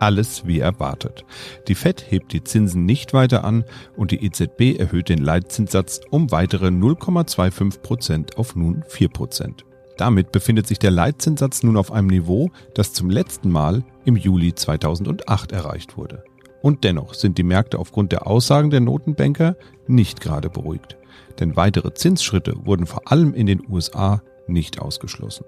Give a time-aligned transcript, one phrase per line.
[0.00, 1.24] alles wie erwartet.
[1.68, 3.64] Die Fed hebt die Zinsen nicht weiter an
[3.96, 9.64] und die EZB erhöht den Leitzinssatz um weitere 0,25 Prozent auf nun 4 Prozent.
[9.96, 14.54] Damit befindet sich der Leitzinssatz nun auf einem Niveau, das zum letzten Mal im Juli
[14.54, 16.24] 2008 erreicht wurde.
[16.62, 19.56] Und dennoch sind die Märkte aufgrund der Aussagen der Notenbanker
[19.86, 20.96] nicht gerade beruhigt.
[21.38, 25.44] Denn weitere Zinsschritte wurden vor allem in den USA nicht ausgeschlossen.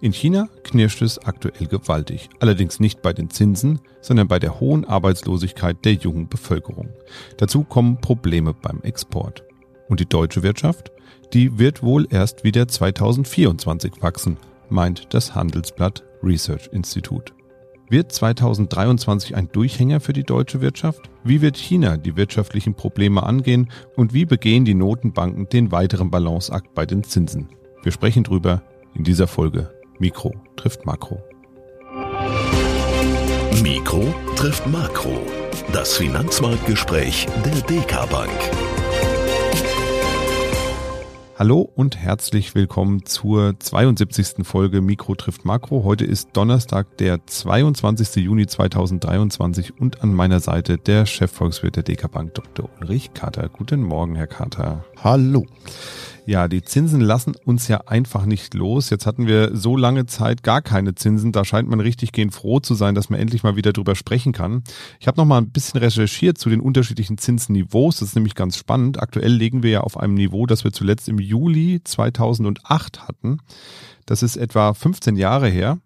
[0.00, 4.84] In China knirscht es aktuell gewaltig, allerdings nicht bei den Zinsen, sondern bei der hohen
[4.84, 6.90] Arbeitslosigkeit der jungen Bevölkerung.
[7.38, 9.44] Dazu kommen Probleme beim Export.
[9.88, 10.92] Und die deutsche Wirtschaft?
[11.32, 14.36] Die wird wohl erst wieder 2024 wachsen,
[14.68, 17.32] meint das Handelsblatt Research Institute.
[17.90, 21.10] Wird 2023 ein Durchhänger für die deutsche Wirtschaft?
[21.22, 26.74] Wie wird China die wirtschaftlichen Probleme angehen und wie begehen die Notenbanken den weiteren Balanceakt
[26.74, 27.48] bei den Zinsen?
[27.82, 28.62] Wir sprechen drüber
[28.94, 29.70] in dieser Folge.
[29.98, 31.22] Mikro trifft Makro.
[33.62, 35.20] Mikro trifft Makro.
[35.72, 38.30] Das Finanzmarktgespräch der DK Bank.
[41.36, 44.46] Hallo und herzlich willkommen zur 72.
[44.46, 45.82] Folge Mikro trifft Makro.
[45.82, 48.22] Heute ist Donnerstag, der 22.
[48.22, 52.70] Juni 2023 und an meiner Seite der Chefvolkswirt der DK Bank, Dr.
[52.80, 53.48] Ulrich Kater.
[53.48, 54.84] Guten Morgen, Herr Kater.
[55.02, 55.44] Hallo.
[56.26, 58.88] Ja, die Zinsen lassen uns ja einfach nicht los.
[58.88, 61.32] Jetzt hatten wir so lange Zeit gar keine Zinsen.
[61.32, 64.32] Da scheint man richtig gehend froh zu sein, dass man endlich mal wieder drüber sprechen
[64.32, 64.64] kann.
[65.00, 67.98] Ich habe noch mal ein bisschen recherchiert zu den unterschiedlichen Zinsniveaus.
[67.98, 69.02] Das ist nämlich ganz spannend.
[69.02, 73.38] Aktuell legen wir ja auf einem Niveau, das wir zuletzt im Juli 2008 hatten.
[74.06, 75.78] Das ist etwa 15 Jahre her.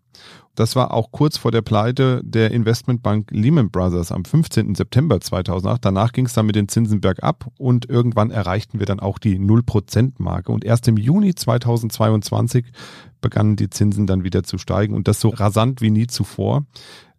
[0.54, 4.74] Das war auch kurz vor der Pleite der Investmentbank Lehman Brothers am 15.
[4.74, 5.84] September 2008.
[5.84, 9.38] Danach ging es dann mit den Zinsen bergab und irgendwann erreichten wir dann auch die
[9.38, 10.50] 0%-Marke.
[10.50, 12.66] Und erst im Juni 2022
[13.20, 16.64] begannen die Zinsen dann wieder zu steigen und das so rasant wie nie zuvor.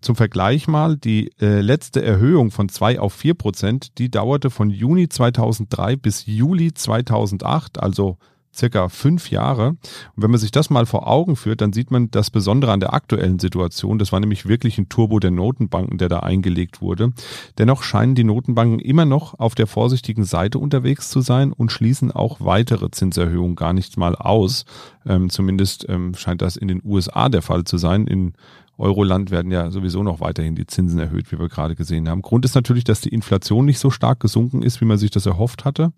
[0.02, 4.70] Zum Vergleich mal, die äh, letzte Erhöhung von 2 auf 4 Prozent, die dauerte von
[4.70, 8.18] Juni 2003 bis Juli 2008, also
[8.54, 9.70] circa fünf Jahre.
[9.70, 9.80] Und
[10.16, 12.94] wenn man sich das mal vor Augen führt, dann sieht man das Besondere an der
[12.94, 14.00] aktuellen Situation.
[14.00, 17.12] Das war nämlich wirklich ein Turbo der Notenbanken, der da eingelegt wurde.
[17.58, 22.12] Dennoch scheinen die Notenbanken immer noch auf der vorsichtigen Seite unterwegs zu sein und schließen
[22.12, 24.66] auch weitere Zinserhöhungen gar nicht mal aus.
[25.06, 28.08] Ähm, zumindest ähm, scheint das in den USA der Fall zu sein.
[28.08, 28.34] In
[28.80, 32.22] Euroland werden ja sowieso noch weiterhin die Zinsen erhöht, wie wir gerade gesehen haben.
[32.22, 35.26] Grund ist natürlich, dass die Inflation nicht so stark gesunken ist, wie man sich das
[35.26, 35.92] erhofft hatte.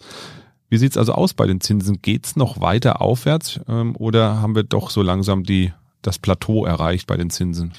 [0.71, 2.01] Wie sieht's also aus bei den Zinsen?
[2.01, 7.07] Geht's noch weiter aufwärts ähm, oder haben wir doch so langsam die, das Plateau erreicht
[7.07, 7.73] bei den Zinsen?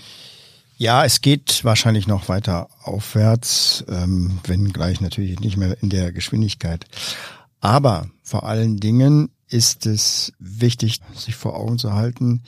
[0.76, 6.12] Ja, es geht wahrscheinlich noch weiter aufwärts, ähm, wenn gleich natürlich nicht mehr in der
[6.12, 6.84] Geschwindigkeit.
[7.60, 12.42] Aber vor allen Dingen ist es wichtig, sich vor Augen zu halten,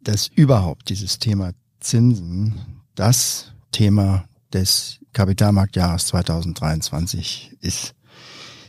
[0.00, 1.50] dass überhaupt dieses Thema
[1.80, 2.54] Zinsen
[2.94, 7.95] das Thema des Kapitalmarktjahres 2023 ist.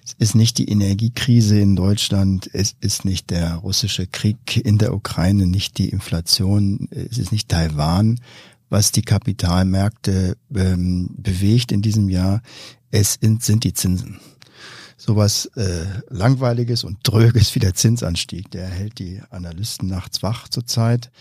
[0.08, 4.94] Es ist nicht die Energiekrise in Deutschland, es ist nicht der russische Krieg in der
[4.94, 8.22] Ukraine, nicht die Inflation, es ist nicht Taiwan,
[8.70, 12.42] was die Kapitalmärkte ähm, bewegt in diesem Jahr.
[12.90, 14.22] Es sind, die Zinsen.
[14.96, 21.12] Sowas äh, Langweiliges und Dröges wie der Zinsanstieg, der hält die Analysten nachts wach zurzeit.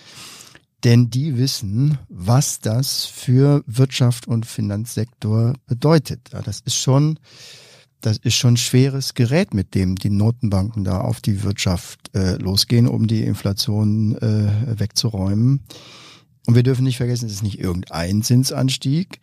[0.85, 6.31] Denn die wissen, was das für Wirtschaft und Finanzsektor bedeutet.
[6.33, 7.19] Ja, das ist schon
[8.01, 12.87] das ist schon schweres Gerät, mit dem die Notenbanken da auf die Wirtschaft äh, losgehen,
[12.87, 15.61] um die Inflation äh, wegzuräumen.
[16.47, 19.21] Und wir dürfen nicht vergessen, es ist nicht irgendein Zinsanstieg,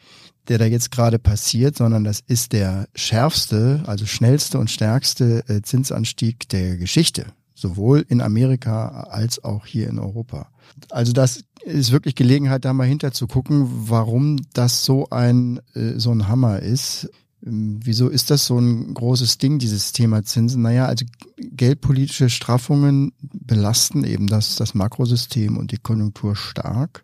[0.49, 5.61] der da jetzt gerade passiert, sondern das ist der schärfste, also schnellste und stärkste äh,
[5.61, 10.49] Zinsanstieg der Geschichte, sowohl in Amerika als auch hier in Europa.
[10.89, 15.97] Also das ist wirklich Gelegenheit, da mal hinter zu gucken, warum das so ein äh,
[15.97, 17.09] so ein Hammer ist.
[17.45, 20.61] Ähm, wieso ist das so ein großes Ding, dieses Thema Zinsen?
[20.61, 21.05] Naja, also
[21.37, 27.03] geldpolitische Straffungen belasten eben das, das Makrosystem und die Konjunktur stark.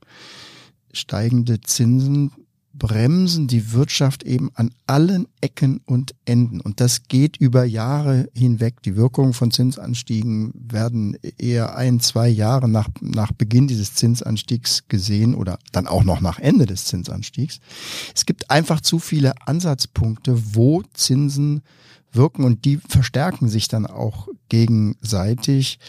[0.91, 2.31] Steigende Zinsen
[2.79, 6.61] bremsen die Wirtschaft eben an allen Ecken und Enden.
[6.61, 8.81] Und das geht über Jahre hinweg.
[8.83, 15.35] Die Wirkungen von Zinsanstiegen werden eher ein, zwei Jahre nach, nach Beginn dieses Zinsanstiegs gesehen
[15.35, 17.59] oder dann auch noch nach Ende des Zinsanstiegs.
[18.15, 21.61] Es gibt einfach zu viele Ansatzpunkte, wo Zinsen
[22.11, 25.79] wirken und die verstärken sich dann auch gegenseitig.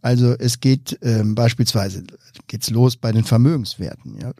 [0.00, 2.04] Also es geht ähm, beispielsweise
[2.46, 4.18] geht's los bei den Vermögenswerten.
[4.20, 4.32] Ja.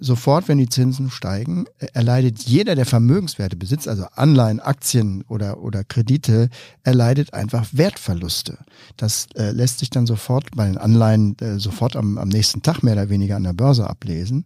[0.00, 5.84] Sofort, wenn die Zinsen steigen, erleidet jeder, der Vermögenswerte besitzt, also Anleihen, Aktien oder oder
[5.84, 6.50] Kredite,
[6.82, 8.58] erleidet einfach Wertverluste.
[8.96, 12.82] Das äh, lässt sich dann sofort bei den Anleihen äh, sofort am, am nächsten Tag
[12.82, 14.44] mehr oder weniger an der Börse ablesen.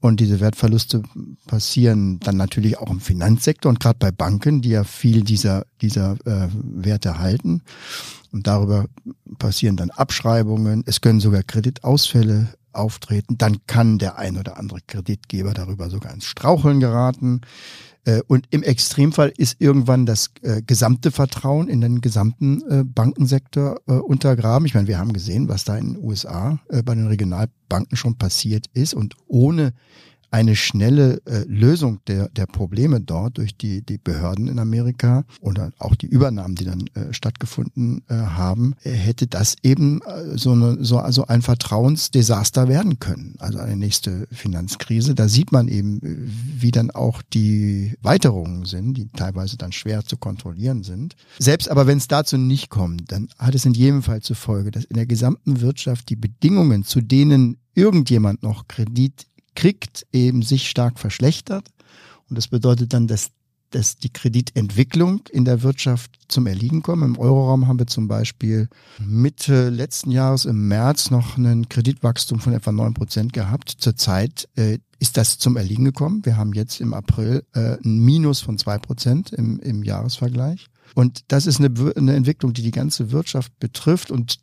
[0.00, 1.02] Und diese Wertverluste
[1.46, 6.12] passieren dann natürlich auch im Finanzsektor und gerade bei Banken, die ja viel dieser, dieser
[6.24, 7.62] äh, Werte halten.
[8.30, 8.86] Und darüber
[9.38, 10.84] passieren dann Abschreibungen.
[10.86, 12.48] Es können sogar Kreditausfälle
[12.78, 13.38] auftreten.
[13.38, 17.42] Dann kann der ein oder andere Kreditgeber darüber sogar ins Straucheln geraten.
[18.04, 23.80] Äh, und im Extremfall ist irgendwann das äh, gesamte Vertrauen in den gesamten äh, Bankensektor
[23.86, 24.66] untergraben.
[24.66, 28.66] Ich meine, wir haben gesehen, was da in den USA bei den Regionalbanken schon passiert
[28.72, 28.94] ist.
[28.94, 29.72] Und ohne
[30.30, 35.72] eine schnelle äh, Lösung der, der Probleme dort durch die, die Behörden in Amerika oder
[35.78, 40.52] auch die Übernahmen, die dann äh, stattgefunden äh, haben, äh, hätte das eben äh, so,
[40.52, 43.36] eine, so also ein Vertrauensdesaster werden können.
[43.38, 45.14] Also eine nächste Finanzkrise.
[45.14, 50.16] Da sieht man eben, wie dann auch die Weiterungen sind, die teilweise dann schwer zu
[50.16, 51.16] kontrollieren sind.
[51.38, 54.70] Selbst aber wenn es dazu nicht kommt, dann hat es in jedem Fall zur Folge,
[54.70, 59.26] dass in der gesamten Wirtschaft die Bedingungen, zu denen irgendjemand noch Kredit
[59.58, 61.68] kriegt, eben sich stark verschlechtert.
[62.30, 63.30] Und das bedeutet dann, dass,
[63.70, 67.02] dass die Kreditentwicklung in der Wirtschaft zum Erliegen kommt.
[67.02, 68.68] Im Euroraum haben wir zum Beispiel
[69.04, 73.74] Mitte letzten Jahres im März noch ein Kreditwachstum von etwa neun Prozent gehabt.
[73.78, 76.24] Zurzeit äh, ist das zum Erliegen gekommen.
[76.24, 80.68] Wir haben jetzt im April äh, ein Minus von zwei Prozent im, im Jahresvergleich.
[80.94, 84.38] Und das ist eine, eine Entwicklung, die die ganze Wirtschaft betrifft und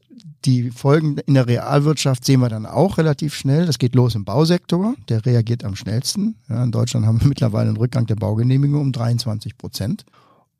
[0.45, 3.65] die Folgen in der Realwirtschaft sehen wir dann auch relativ schnell.
[3.65, 6.35] Das geht los im Bausektor, der reagiert am schnellsten.
[6.49, 10.05] Ja, in Deutschland haben wir mittlerweile einen Rückgang der Baugenehmigung um 23 Prozent.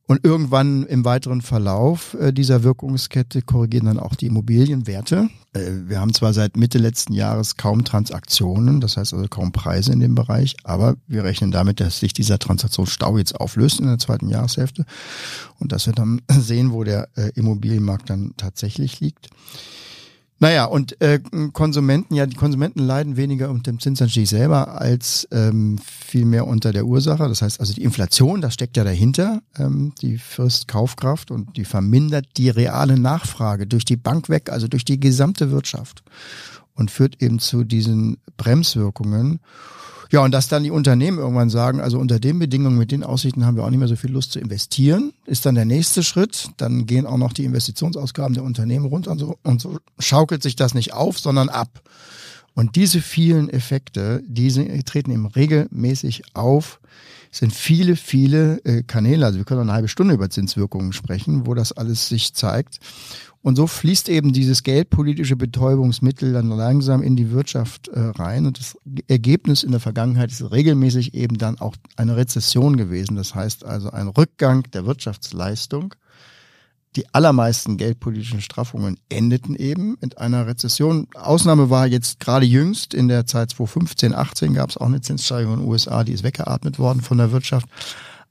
[0.08, 5.30] Und irgendwann im weiteren Verlauf äh, dieser Wirkungskette korrigieren dann auch die Immobilienwerte.
[5.54, 9.94] Äh, wir haben zwar seit Mitte letzten Jahres kaum Transaktionen, das heißt also kaum Preise
[9.94, 13.98] in dem Bereich, aber wir rechnen damit, dass sich dieser Transaktionsstau jetzt auflöst in der
[13.98, 14.86] zweiten Jahreshälfte
[15.60, 19.30] und dass wir dann sehen, wo der äh, Immobilienmarkt dann tatsächlich liegt.
[20.46, 21.20] Naja, und äh,
[21.54, 26.86] Konsumenten, ja, die Konsumenten leiden weniger unter dem Zinsanstieg selber als ähm, vielmehr unter der
[26.86, 27.28] Ursache.
[27.28, 31.66] Das heißt also die Inflation, das steckt ja dahinter, ähm, die frisst Kaufkraft und die
[31.66, 36.04] vermindert die reale Nachfrage durch die Bank weg, also durch die gesamte Wirtschaft
[36.76, 39.40] und führt eben zu diesen Bremswirkungen.
[40.12, 43.46] Ja, und dass dann die Unternehmen irgendwann sagen, also unter den Bedingungen, mit den Aussichten
[43.46, 46.50] haben wir auch nicht mehr so viel Lust zu investieren, ist dann der nächste Schritt.
[46.58, 50.56] Dann gehen auch noch die Investitionsausgaben der Unternehmen runter und so, und so schaukelt sich
[50.56, 51.82] das nicht auf, sondern ab.
[52.56, 54.50] Und diese vielen Effekte, die
[54.84, 56.80] treten eben regelmäßig auf,
[57.30, 59.26] sind viele, viele äh, Kanäle.
[59.26, 62.80] Also wir können eine halbe Stunde über Zinswirkungen sprechen, wo das alles sich zeigt.
[63.42, 68.46] Und so fließt eben dieses geldpolitische Betäubungsmittel dann langsam in die Wirtschaft äh, rein.
[68.46, 73.18] Und das Ergebnis in der Vergangenheit ist regelmäßig eben dann auch eine Rezession gewesen.
[73.18, 75.94] Das heißt also ein Rückgang der Wirtschaftsleistung.
[76.96, 81.08] Die allermeisten geldpolitischen Straffungen endeten eben mit einer Rezession.
[81.14, 85.56] Ausnahme war jetzt gerade jüngst in der Zeit 2015, 18 gab es auch eine Zinssteigerung
[85.56, 87.68] in den USA, die ist weggeatmet worden von der Wirtschaft.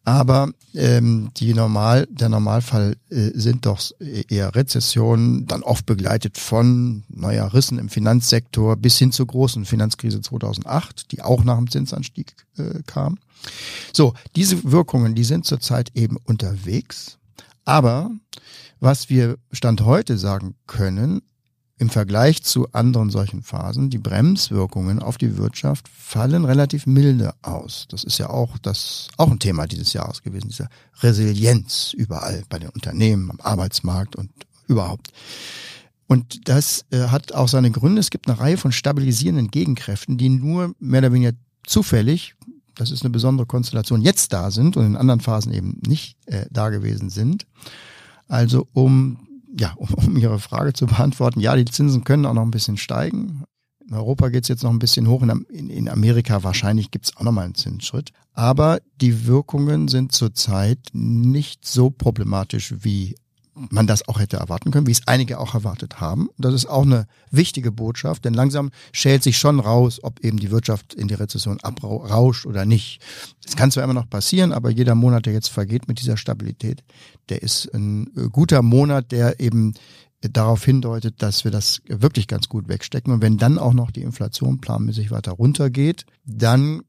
[0.07, 3.81] Aber ähm, die Normal, der Normalfall äh, sind doch
[4.29, 10.21] eher Rezessionen, dann oft begleitet von neuer Rissen im Finanzsektor bis hin zur großen Finanzkrise
[10.21, 13.17] 2008, die auch nach dem Zinsanstieg äh, kam.
[13.95, 17.19] So, diese Wirkungen, die sind zurzeit eben unterwegs.
[17.65, 18.11] Aber
[18.81, 21.23] was wir Stand heute sagen können,
[21.77, 27.87] im Vergleich zu anderen solchen Phasen, die Bremswirkungen auf die Wirtschaft fallen relativ milde aus.
[27.89, 30.69] Das ist ja auch das, auch ein Thema dieses Jahres gewesen, diese
[31.01, 34.31] Resilienz überall bei den Unternehmen, am Arbeitsmarkt und
[34.69, 35.11] überhaupt.
[36.07, 38.01] Und das äh, hat auch seine Gründe.
[38.01, 41.33] Es gibt eine Reihe von stabilisierenden Gegenkräften, die nur mehr oder weniger
[41.67, 42.37] zufällig,
[42.75, 46.47] das ist eine besondere Konstellation, jetzt da sind und in anderen Phasen eben nicht äh,
[46.51, 47.47] da gewesen sind.
[48.29, 49.19] Also um
[49.59, 52.77] ja, um, um Ihre Frage zu beantworten, ja, die Zinsen können auch noch ein bisschen
[52.77, 53.45] steigen.
[53.87, 57.17] In Europa geht es jetzt noch ein bisschen hoch, in, in Amerika wahrscheinlich gibt es
[57.17, 58.13] auch noch mal einen Zinsschritt.
[58.33, 63.15] Aber die Wirkungen sind zurzeit nicht so problematisch wie
[63.55, 66.29] man das auch hätte erwarten können, wie es einige auch erwartet haben.
[66.39, 70.51] Das ist auch eine wichtige Botschaft, denn langsam schält sich schon raus, ob eben die
[70.51, 73.01] Wirtschaft in die Rezession abrauscht oder nicht.
[73.45, 76.83] Das kann zwar immer noch passieren, aber jeder Monat, der jetzt vergeht mit dieser Stabilität,
[77.29, 79.75] der ist ein guter Monat, der eben
[80.21, 83.13] darauf hindeutet, dass wir das wirklich ganz gut wegstecken.
[83.13, 86.83] Und wenn dann auch noch die Inflation planmäßig weiter runtergeht, dann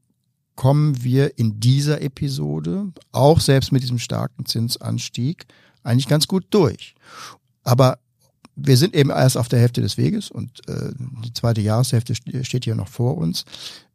[0.55, 5.45] kommen wir in dieser Episode, auch selbst mit diesem starken Zinsanstieg,
[5.86, 6.96] eigentlich ganz gut durch.
[7.63, 8.00] Aber
[8.56, 10.94] wir sind eben erst auf der Hälfte des Weges und äh,
[11.25, 13.44] die zweite Jahreshälfte steht hier noch vor uns.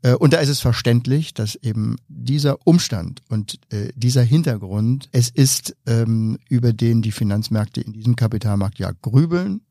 [0.02, 5.30] Äh, und da ist es verständlich, dass eben dieser Umstand und äh, dieser Hintergrund es
[5.30, 9.62] ist, ähm, über den die Finanzmärkte in diesem Kapitalmarkt ja grübeln.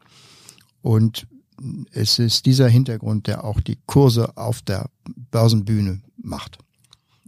[0.81, 1.27] Und
[1.91, 4.89] es ist dieser Hintergrund, der auch die Kurse auf der
[5.29, 6.57] Börsenbühne macht.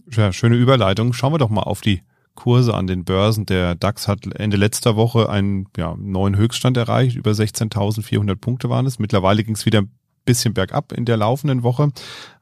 [0.10, 1.14] Ja, schöne Überleitung.
[1.14, 2.02] Schauen wir doch mal auf die
[2.36, 3.46] Kurse an den Börsen.
[3.46, 7.16] Der DAX hat Ende letzter Woche einen ja, neuen Höchststand erreicht.
[7.16, 9.00] Über 16.400 Punkte waren es.
[9.00, 9.92] Mittlerweile ging es wieder ein
[10.26, 11.92] bisschen bergab in der laufenden Woche.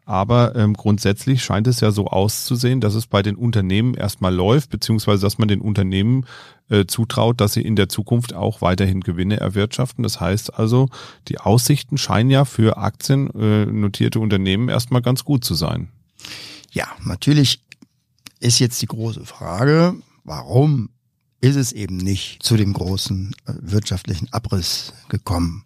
[0.05, 4.71] Aber ähm, grundsätzlich scheint es ja so auszusehen, dass es bei den Unternehmen erstmal läuft,
[4.71, 6.25] beziehungsweise dass man den Unternehmen
[6.69, 10.01] äh, zutraut, dass sie in der Zukunft auch weiterhin Gewinne erwirtschaften.
[10.01, 10.89] Das heißt also,
[11.27, 15.89] die Aussichten scheinen ja für Aktien äh, Unternehmen erstmal ganz gut zu sein.
[16.71, 17.61] Ja, natürlich
[18.39, 20.89] ist jetzt die große Frage, warum
[21.41, 25.63] ist es eben nicht zu dem großen äh, wirtschaftlichen Abriss gekommen?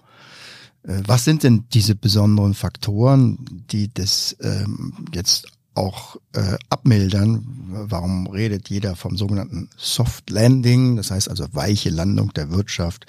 [0.84, 7.44] Äh, was sind denn diese besonderen Faktoren, die das ähm, jetzt auch äh, abmildern?
[7.90, 13.08] Warum redet jeder vom sogenannten Soft Landing, das heißt also weiche Landung der Wirtschaft?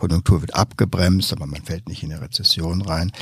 [0.00, 3.12] Konjunktur wird abgebremst, aber man fällt nicht in eine Rezession rein.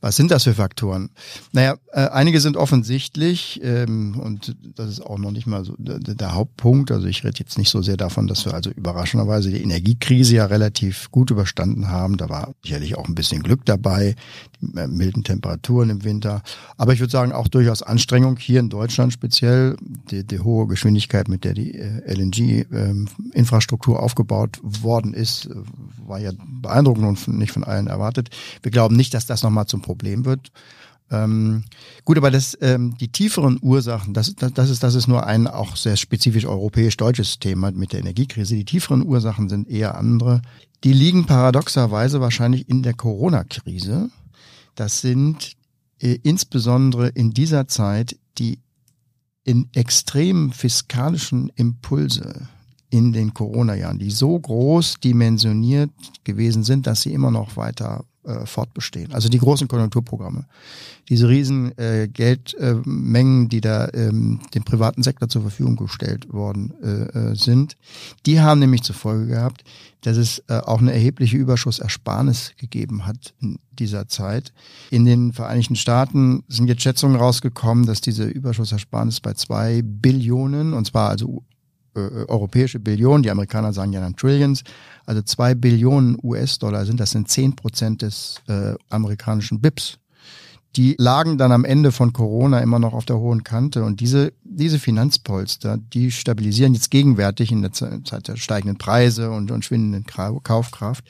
[0.00, 1.10] Was sind das für Faktoren?
[1.50, 5.98] Naja, äh, einige sind offensichtlich ähm, und das ist auch noch nicht mal so der,
[5.98, 6.92] der Hauptpunkt.
[6.92, 10.46] Also ich rede jetzt nicht so sehr davon, dass wir also überraschenderweise die Energiekrise ja
[10.46, 12.16] relativ gut überstanden haben.
[12.16, 14.14] Da war sicherlich auch ein bisschen Glück dabei,
[14.60, 16.42] die äh, milden Temperaturen im Winter.
[16.76, 19.76] Aber ich würde sagen auch durchaus Anstrengung hier in Deutschland speziell.
[20.10, 25.54] Die, die hohe Geschwindigkeit, mit der die äh, LNG-Infrastruktur ähm, aufgebaut worden ist, äh,
[26.12, 28.28] war ja beeindruckend und nicht von allen erwartet.
[28.62, 30.52] Wir glauben nicht, dass das nochmal zum Problem wird.
[31.10, 31.64] Ähm,
[32.04, 35.46] gut, aber das, ähm, die tieferen Ursachen, das, das, das, ist, das ist nur ein
[35.46, 38.54] auch sehr spezifisch europäisch-deutsches Thema mit der Energiekrise.
[38.54, 40.42] Die tieferen Ursachen sind eher andere.
[40.84, 44.10] Die liegen paradoxerweise wahrscheinlich in der Corona-Krise.
[44.74, 45.52] Das sind
[45.98, 48.60] äh, insbesondere in dieser Zeit die
[49.44, 52.48] in extremen fiskalischen Impulse
[52.92, 55.90] in den Corona-Jahren, die so groß dimensioniert
[56.24, 59.14] gewesen sind, dass sie immer noch weiter äh, fortbestehen.
[59.14, 60.44] Also die großen Konjunkturprogramme,
[61.08, 66.74] diese riesen äh, Geldmengen, äh, die da ähm, dem privaten Sektor zur Verfügung gestellt worden
[66.82, 67.78] äh, äh, sind,
[68.26, 69.64] die haben nämlich zur Folge gehabt,
[70.02, 74.52] dass es äh, auch eine erhebliche Überschussersparnis gegeben hat in dieser Zeit.
[74.90, 80.86] In den Vereinigten Staaten sind jetzt Schätzungen rausgekommen, dass diese Überschussersparnis bei zwei Billionen, und
[80.86, 81.42] zwar also
[81.94, 84.64] äh, europäische Billionen, die Amerikaner sagen ja dann Trillions,
[85.06, 89.98] also zwei Billionen US-Dollar sind, das sind zehn Prozent des äh, amerikanischen BIPs.
[90.76, 94.32] Die lagen dann am Ende von Corona immer noch auf der hohen Kante und diese,
[94.42, 100.06] diese Finanzpolster, die stabilisieren jetzt gegenwärtig in der Zeit der steigenden Preise und, und schwindenden
[100.06, 101.04] Kaufkraft,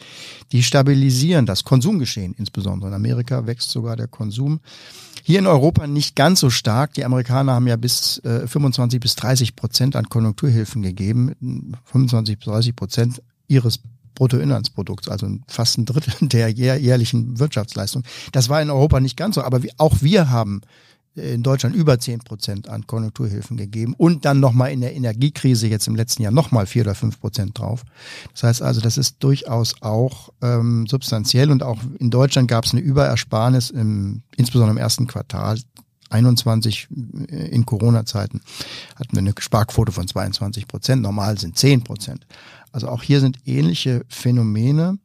[0.50, 2.88] die stabilisieren das Konsumgeschehen insbesondere.
[2.88, 4.60] In Amerika wächst sogar der Konsum.
[5.24, 6.94] Hier in Europa nicht ganz so stark.
[6.94, 11.76] Die Amerikaner haben ja bis äh, 25 bis 30 Prozent an Konjunkturhilfen gegeben.
[11.84, 13.78] 25 bis 30 Prozent ihres
[14.22, 18.04] Bruttoinlandsprodukts, also fast ein Drittel der jährlichen Wirtschaftsleistung.
[18.30, 20.60] Das war in Europa nicht ganz so, aber auch wir haben
[21.16, 25.88] in Deutschland über zehn Prozent an Konjunkturhilfen gegeben und dann nochmal in der Energiekrise jetzt
[25.88, 27.82] im letzten Jahr nochmal vier oder fünf Prozent drauf.
[28.32, 32.72] Das heißt also, das ist durchaus auch ähm, substanziell und auch in Deutschland gab es
[32.72, 35.58] eine Überersparnis, im, insbesondere im ersten Quartal
[36.08, 36.88] 21
[37.28, 38.40] äh, in Corona-Zeiten
[38.96, 41.02] hatten wir eine Sparquote von 22 Prozent.
[41.02, 42.26] Normal sind 10 Prozent.
[42.72, 44.98] Also auch hier sind ähnliche Phänomene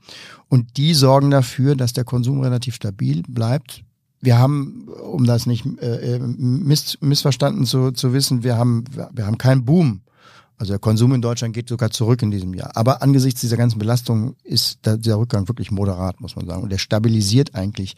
[0.48, 3.84] und die sorgen dafür, dass der Konsum relativ stabil bleibt
[4.20, 9.26] wir haben, um das nicht äh, äh, miss, missverstanden zu, zu wissen, wir haben, wir
[9.26, 10.02] haben keinen Boom.
[10.60, 12.76] Also der Konsum in Deutschland geht sogar zurück in diesem Jahr.
[12.76, 16.64] Aber angesichts dieser ganzen Belastung ist der Rückgang wirklich moderat, muss man sagen.
[16.64, 17.96] Und der stabilisiert eigentlich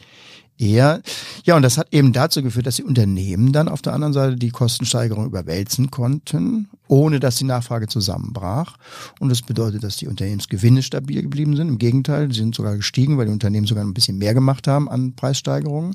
[0.60, 1.02] eher.
[1.44, 4.36] Ja, und das hat eben dazu geführt, dass die Unternehmen dann auf der anderen Seite
[4.36, 8.76] die Kostensteigerung überwälzen konnten, ohne dass die Nachfrage zusammenbrach.
[9.18, 11.68] Und das bedeutet, dass die Unternehmensgewinne stabil geblieben sind.
[11.68, 14.88] Im Gegenteil, sie sind sogar gestiegen, weil die Unternehmen sogar ein bisschen mehr gemacht haben
[14.88, 15.94] an Preissteigerungen.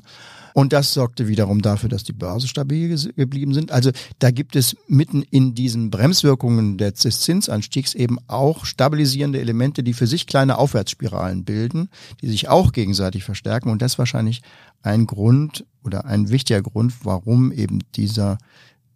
[0.56, 3.72] Und das sorgte wiederum dafür, dass die Börse stabil geblieben sind.
[3.72, 9.92] Also da gibt es mitten in diesen Bremswirkungen des Zinsanstiegs eben auch stabilisierende Elemente, die
[9.92, 11.90] für sich kleine Aufwärtsspiralen bilden,
[12.22, 13.68] die sich auch gegenseitig verstärken.
[13.68, 14.40] Und das ist wahrscheinlich
[14.80, 18.38] ein Grund oder ein wichtiger Grund, warum eben dieser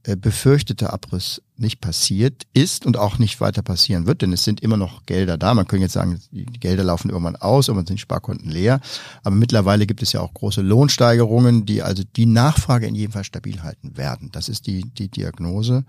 [0.02, 4.78] befürchtete Abriss nicht passiert ist und auch nicht weiter passieren wird, denn es sind immer
[4.78, 5.52] noch Gelder da.
[5.52, 8.80] Man könnte jetzt sagen, die Gelder laufen irgendwann aus, irgendwann sind Sparkonten leer.
[9.22, 13.24] Aber mittlerweile gibt es ja auch große Lohnsteigerungen, die also die Nachfrage in jedem Fall
[13.24, 14.30] stabil halten werden.
[14.32, 15.84] Das ist die, die Diagnose.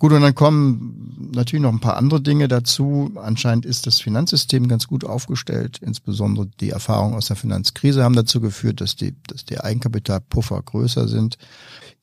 [0.00, 3.12] Gut, und dann kommen natürlich noch ein paar andere Dinge dazu.
[3.14, 5.78] Anscheinend ist das Finanzsystem ganz gut aufgestellt.
[5.80, 11.06] Insbesondere die Erfahrungen aus der Finanzkrise haben dazu geführt, dass die, dass die Eigenkapitalpuffer größer
[11.06, 11.38] sind.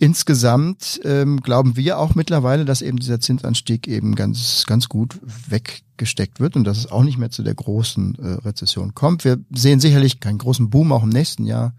[0.02, 6.40] Insgesamt ähm, glauben wir auch mittlerweile, dass eben dieser Zinsanstieg eben ganz, ganz gut weggesteckt
[6.40, 9.26] wird und dass es auch nicht mehr zu der großen äh, Rezession kommt.
[9.26, 11.76] Wir sehen sicherlich keinen großen Boom auch im nächsten Jahr.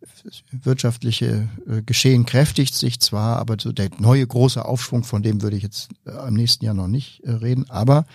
[0.00, 5.42] Das wirtschaftliche äh, Geschehen kräftigt sich zwar, aber so der neue große Aufschwung, von dem
[5.42, 7.68] würde ich jetzt äh, im nächsten Jahr noch nicht äh, reden.
[7.70, 8.06] Aber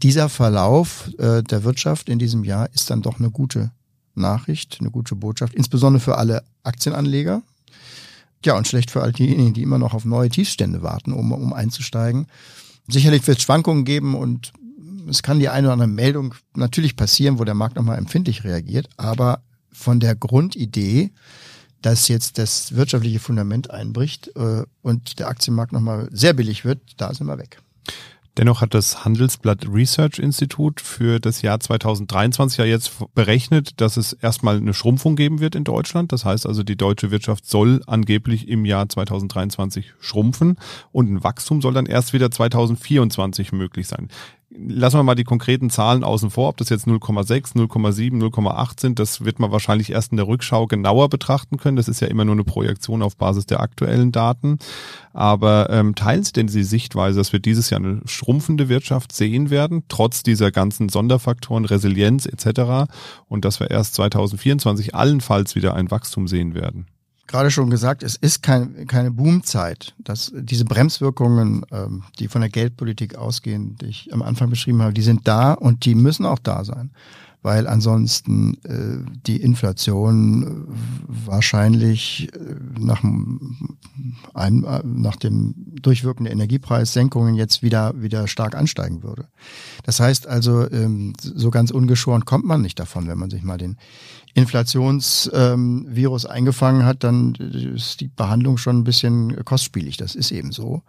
[0.00, 3.72] dieser Verlauf äh, der Wirtschaft in diesem Jahr ist dann doch eine gute
[4.14, 7.42] Nachricht, eine gute Botschaft, insbesondere für alle Aktienanleger.
[8.44, 11.52] Ja, und schlecht für all diejenigen, die immer noch auf neue Tiefstände warten, um, um
[11.52, 12.26] einzusteigen.
[12.88, 14.52] Sicherlich wird es Schwankungen geben und
[15.08, 18.88] es kann die eine oder andere Meldung natürlich passieren, wo der Markt nochmal empfindlich reagiert,
[18.96, 21.10] aber von der Grundidee,
[21.82, 27.12] dass jetzt das wirtschaftliche Fundament einbricht äh, und der Aktienmarkt nochmal sehr billig wird, da
[27.12, 27.60] sind wir weg.
[28.38, 34.12] Dennoch hat das Handelsblatt Research Institute für das Jahr 2023 ja jetzt berechnet, dass es
[34.12, 36.12] erstmal eine Schrumpfung geben wird in Deutschland.
[36.12, 40.58] Das heißt also, die deutsche Wirtschaft soll angeblich im Jahr 2023 schrumpfen
[40.92, 44.08] und ein Wachstum soll dann erst wieder 2024 möglich sein
[44.50, 48.98] lassen wir mal die konkreten Zahlen außen vor, ob das jetzt 0,6, 0,7, 0,8 sind,
[48.98, 51.76] das wird man wahrscheinlich erst in der Rückschau genauer betrachten können.
[51.76, 54.58] Das ist ja immer nur eine Projektion auf Basis der aktuellen Daten.
[55.12, 59.50] Aber ähm, teilen Sie denn die Sichtweise, dass wir dieses Jahr eine schrumpfende Wirtschaft sehen
[59.50, 62.90] werden, trotz dieser ganzen Sonderfaktoren, Resilienz etc.
[63.26, 66.86] und dass wir erst 2024 allenfalls wieder ein Wachstum sehen werden?
[67.26, 69.94] Gerade schon gesagt, es ist kein, keine Boomzeit.
[69.98, 74.92] Dass diese Bremswirkungen, ähm, die von der Geldpolitik ausgehen, die ich am Anfang beschrieben habe,
[74.92, 76.90] die sind da und die müssen auch da sein
[77.46, 80.66] weil ansonsten äh, die Inflation
[81.06, 83.04] wahrscheinlich äh, nach,
[84.34, 89.28] einem, äh, nach dem Durchwirken der Energiepreissenkungen jetzt wieder, wieder stark ansteigen würde.
[89.84, 93.58] Das heißt also, ähm, so ganz ungeschoren kommt man nicht davon, wenn man sich mal
[93.58, 93.76] den
[94.36, 99.96] Inflationsvirus ähm, eingefangen hat, dann ist die Behandlung schon ein bisschen kostspielig.
[99.96, 100.82] Das ist eben so.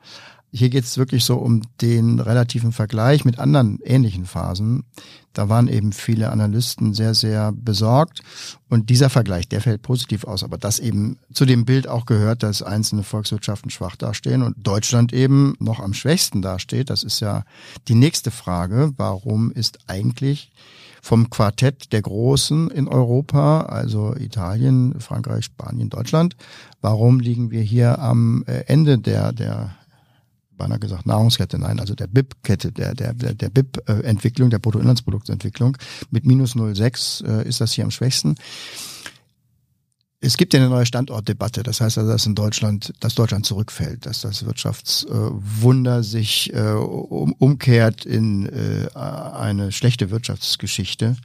[0.51, 4.83] Hier geht es wirklich so um den relativen Vergleich mit anderen ähnlichen Phasen.
[5.31, 8.21] Da waren eben viele Analysten sehr, sehr besorgt.
[8.67, 10.43] Und dieser Vergleich, der fällt positiv aus.
[10.43, 15.13] Aber das eben zu dem Bild auch gehört, dass einzelne Volkswirtschaften schwach dastehen und Deutschland
[15.13, 16.89] eben noch am schwächsten dasteht.
[16.89, 17.43] Das ist ja
[17.87, 18.93] die nächste Frage.
[18.97, 20.51] Warum ist eigentlich
[21.07, 26.35] vom Quartett der Großen in Europa, also Italien, Frankreich, Spanien, Deutschland,
[26.81, 29.77] warum liegen wir hier am äh, Ende der, der
[30.57, 35.77] beinahe gesagt Nahrungskette, nein, also der BIP-Kette, der, der, der, BIP-Entwicklung, der Bruttoinlandsproduktsentwicklung.
[36.11, 38.35] Mit minus 0,6 äh, ist das hier am schwächsten.
[40.27, 41.63] Es gibt ja eine neue Standortdebatte.
[41.63, 47.31] Das heißt also, dass in Deutschland, dass Deutschland zurückfällt, dass das Wirtschaftswunder sich äh, um,
[47.31, 51.15] umkehrt in äh, eine schlechte Wirtschaftsgeschichte.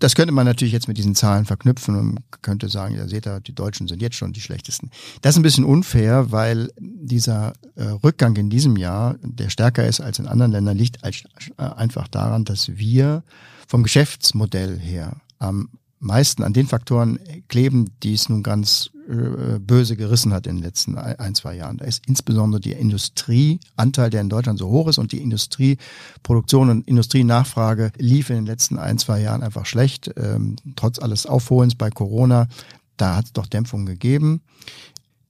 [0.00, 3.38] Das könnte man natürlich jetzt mit diesen Zahlen verknüpfen und könnte sagen, ja seht ihr,
[3.38, 4.90] die Deutschen sind jetzt schon die schlechtesten.
[5.22, 10.00] Das ist ein bisschen unfair, weil dieser äh, Rückgang in diesem Jahr, der stärker ist
[10.00, 11.22] als in anderen Ländern, liegt als,
[11.56, 13.22] äh, einfach daran, dass wir
[13.68, 15.68] vom Geschäftsmodell her am
[16.00, 20.64] meisten an den Faktoren kleben, die es nun ganz äh, böse gerissen hat in den
[20.64, 21.78] letzten ein, zwei Jahren.
[21.78, 26.86] Da ist insbesondere der Industrieanteil, der in Deutschland so hoch ist und die Industrieproduktion und
[26.86, 31.90] Industrienachfrage lief in den letzten ein, zwei Jahren einfach schlecht, ähm, trotz alles Aufholens bei
[31.90, 32.48] Corona.
[32.96, 34.42] Da hat es doch Dämpfung gegeben.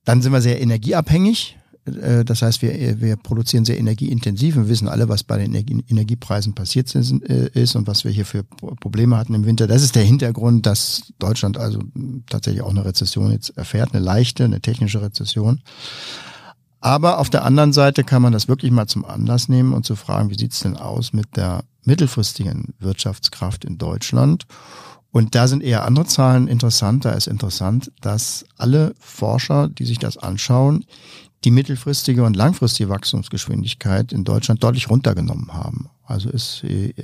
[0.05, 1.59] Dann sind wir sehr energieabhängig.
[1.97, 6.55] Äh, das heißt, wir, wir produzieren sehr energieintensiv und wissen alle, was bei den Energiepreisen
[6.55, 9.67] passiert äh, ist und was wir hier für Probleme hatten im Winter.
[9.67, 11.81] Das ist der Hintergrund, dass Deutschland also
[12.29, 15.63] tatsächlich auch eine Rezession jetzt erfährt, eine leichte, eine technische Rezession.
[16.81, 19.97] Aber auf der anderen Seite kann man das wirklich mal zum Anlass nehmen und zu
[19.97, 24.47] fragen, wie sieht's denn aus mit der mittelfristigen Wirtschaftskraft in Deutschland?
[25.11, 27.05] Und da sind eher andere Zahlen interessant.
[27.05, 30.85] Da ist interessant, dass alle Forscher, die sich das anschauen,
[31.45, 35.91] die mittelfristige und langfristige Wachstumsgeschwindigkeit in Deutschland deutlich runtergenommen haben.
[36.09, 36.95] Also es äh,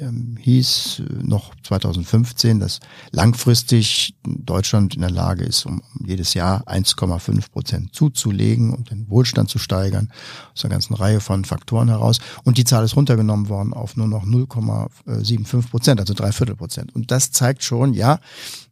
[0.40, 7.94] hieß noch 2015, dass langfristig Deutschland in der Lage ist, um jedes Jahr 1,5 Prozent
[7.94, 10.10] zuzulegen und den Wohlstand zu steigern,
[10.54, 12.18] aus einer ganzen Reihe von Faktoren heraus.
[12.44, 16.94] Und die Zahl ist runtergenommen worden auf nur noch 0,75 Prozent, also drei Viertel Prozent.
[16.94, 18.20] Und das zeigt schon, ja,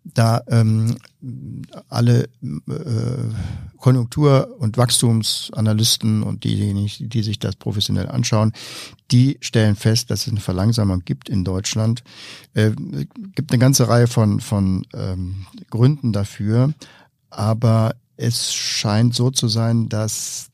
[0.04, 0.96] da ähm,
[1.88, 2.28] alle äh,
[3.76, 8.52] Konjunktur- und Wachstumsanalysten und diejenigen, die sich das professionell anschauen,
[9.10, 12.02] die stellen fest, dass es eine Verlangsamung gibt in Deutschland.
[12.54, 12.72] Äh,
[13.34, 16.72] gibt eine ganze Reihe von, von ähm, Gründen dafür,
[17.30, 20.48] aber es scheint so zu sein, dass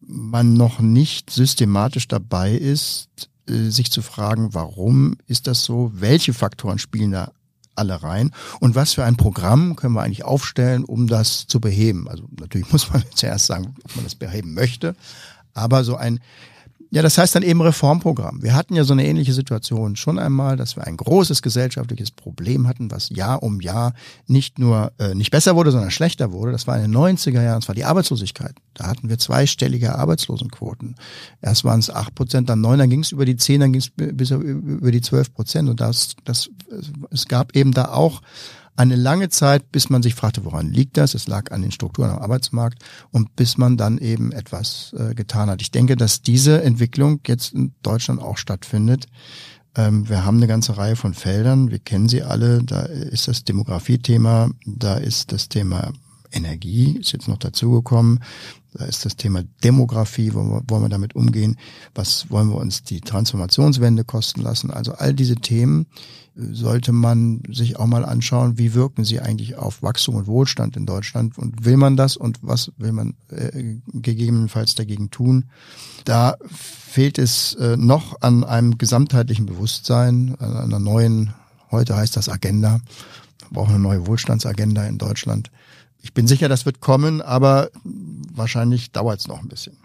[0.00, 3.08] man noch nicht systematisch dabei ist,
[3.48, 5.92] äh, sich zu fragen, warum ist das so?
[5.94, 7.32] Welche Faktoren spielen da
[7.78, 8.32] alle rein.
[8.60, 12.08] Und was für ein Programm können wir eigentlich aufstellen, um das zu beheben?
[12.08, 14.94] Also natürlich muss man zuerst sagen, ob man das beheben möchte.
[15.54, 16.20] Aber so ein
[16.90, 18.42] Ja, das heißt dann eben Reformprogramm.
[18.42, 22.66] Wir hatten ja so eine ähnliche Situation schon einmal, dass wir ein großes gesellschaftliches Problem
[22.66, 23.92] hatten, was Jahr um Jahr
[24.26, 26.52] nicht nur äh, nicht besser wurde, sondern schlechter wurde.
[26.52, 28.54] Das war in den 90er Jahren, das war die Arbeitslosigkeit.
[28.72, 30.96] Da hatten wir zweistellige Arbeitslosenquoten.
[31.42, 33.82] Erst waren es acht Prozent, dann neun, dann ging es über die zehn, dann ging
[33.82, 35.68] es bis über die zwölf Prozent.
[35.68, 36.48] Und das, das,
[37.10, 38.22] es gab eben da auch
[38.78, 41.14] eine lange Zeit, bis man sich fragte, woran liegt das?
[41.14, 45.50] Es lag an den Strukturen am Arbeitsmarkt und bis man dann eben etwas äh, getan
[45.50, 45.60] hat.
[45.60, 49.06] Ich denke, dass diese Entwicklung jetzt in Deutschland auch stattfindet.
[49.74, 52.62] Ähm, wir haben eine ganze Reihe von Feldern, wir kennen sie alle.
[52.62, 55.92] Da ist das Demografiethema, da ist das Thema
[56.30, 58.20] Energie, ist jetzt noch dazugekommen.
[58.74, 61.56] Da ist das Thema Demografie, wollen wir damit umgehen?
[61.94, 64.70] Was wollen wir uns die Transformationswende kosten lassen?
[64.70, 65.86] Also all diese Themen
[66.38, 70.86] sollte man sich auch mal anschauen, wie wirken sie eigentlich auf Wachstum und Wohlstand in
[70.86, 75.46] Deutschland und will man das und was will man äh, gegebenenfalls dagegen tun.
[76.04, 81.34] Da fehlt es äh, noch an einem gesamtheitlichen Bewusstsein, an einer neuen,
[81.72, 82.80] heute heißt das Agenda.
[83.50, 85.50] Brauchen eine neue Wohlstandsagenda in Deutschland.
[86.02, 87.70] Ich bin sicher, das wird kommen, aber
[88.32, 89.76] wahrscheinlich dauert es noch ein bisschen.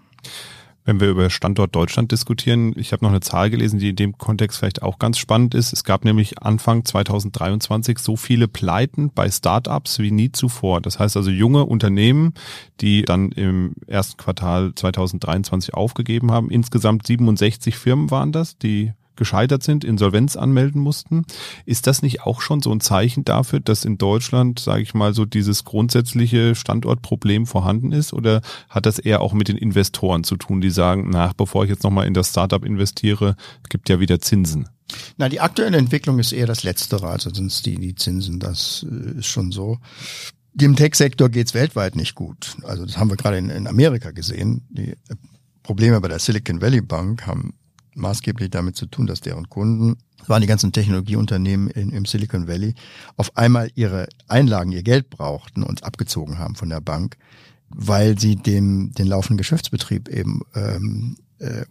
[0.85, 4.17] Wenn wir über Standort Deutschland diskutieren, ich habe noch eine Zahl gelesen, die in dem
[4.17, 5.71] Kontext vielleicht auch ganz spannend ist.
[5.71, 10.81] Es gab nämlich Anfang 2023 so viele Pleiten bei Startups wie nie zuvor.
[10.81, 12.33] Das heißt also junge Unternehmen,
[12.81, 16.51] die dann im ersten Quartal 2023 aufgegeben haben.
[16.51, 21.25] Insgesamt 67 Firmen waren das, die gescheitert sind, Insolvenz anmelden mussten.
[21.65, 25.13] Ist das nicht auch schon so ein Zeichen dafür, dass in Deutschland, sage ich mal,
[25.13, 28.13] so dieses grundsätzliche Standortproblem vorhanden ist?
[28.13, 31.69] Oder hat das eher auch mit den Investoren zu tun, die sagen, nach, bevor ich
[31.69, 33.35] jetzt nochmal in das Startup investiere,
[33.69, 34.69] gibt ja wieder Zinsen?
[35.17, 39.19] Na, die aktuelle Entwicklung ist eher das Letztere, also sind die, die Zinsen, das äh,
[39.19, 39.79] ist schon so.
[40.53, 42.57] Dem Tech-Sektor geht's weltweit nicht gut.
[42.63, 44.67] Also das haben wir gerade in, in Amerika gesehen.
[44.69, 44.95] Die
[45.63, 47.55] Probleme bei der Silicon Valley Bank haben
[47.95, 52.47] maßgeblich damit zu tun, dass deren Kunden, das waren die ganzen Technologieunternehmen in, im Silicon
[52.47, 52.75] Valley,
[53.17, 57.17] auf einmal ihre Einlagen, ihr Geld brauchten und abgezogen haben von der Bank,
[57.69, 61.65] weil sie dem, den laufenden Geschäftsbetrieb eben ähm, äh,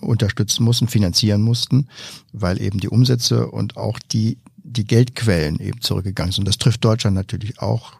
[0.00, 1.88] unterstützen mussten, finanzieren mussten,
[2.32, 6.46] weil eben die Umsätze und auch die, die Geldquellen eben zurückgegangen sind.
[6.46, 7.94] Das trifft Deutschland natürlich auch.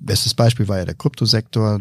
[0.00, 1.80] Bestes Beispiel war ja der Kryptosektor.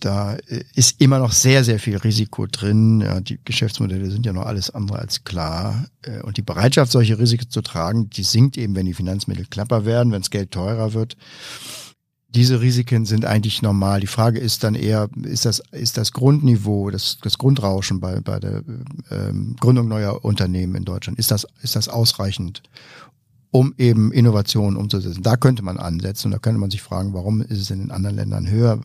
[0.00, 0.36] Da
[0.74, 3.00] ist immer noch sehr, sehr viel Risiko drin.
[3.00, 5.86] Ja, die Geschäftsmodelle sind ja noch alles andere als klar.
[6.02, 9.84] Äh, und die Bereitschaft, solche Risiken zu tragen, die sinkt eben, wenn die Finanzmittel knapper
[9.84, 11.16] werden, wenn das Geld teurer wird.
[12.30, 14.00] Diese Risiken sind eigentlich normal.
[14.00, 18.38] Die Frage ist dann eher, ist das, ist das Grundniveau, das, das Grundrauschen bei, bei
[18.38, 18.62] der
[19.10, 22.62] ähm, Gründung neuer Unternehmen in Deutschland, ist das, ist das ausreichend?
[23.50, 25.22] Um eben Innovationen umzusetzen.
[25.22, 27.90] Da könnte man ansetzen und da könnte man sich fragen, warum ist es in den
[27.90, 28.80] anderen Ländern höher?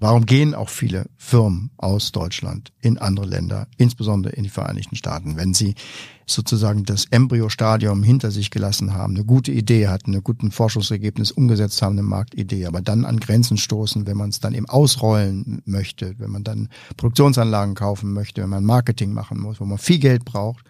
[0.00, 5.36] Warum gehen auch viele Firmen aus Deutschland in andere Länder, insbesondere in die Vereinigten Staaten,
[5.36, 5.74] wenn sie
[6.26, 11.82] sozusagen das Embryostadium hinter sich gelassen haben, eine gute Idee hatten, ein guten Forschungsergebnis umgesetzt
[11.82, 16.14] haben, eine Marktidee, aber dann an Grenzen stoßen, wenn man es dann eben ausrollen möchte,
[16.18, 20.24] wenn man dann Produktionsanlagen kaufen möchte, wenn man Marketing machen muss, wo man viel Geld
[20.24, 20.64] braucht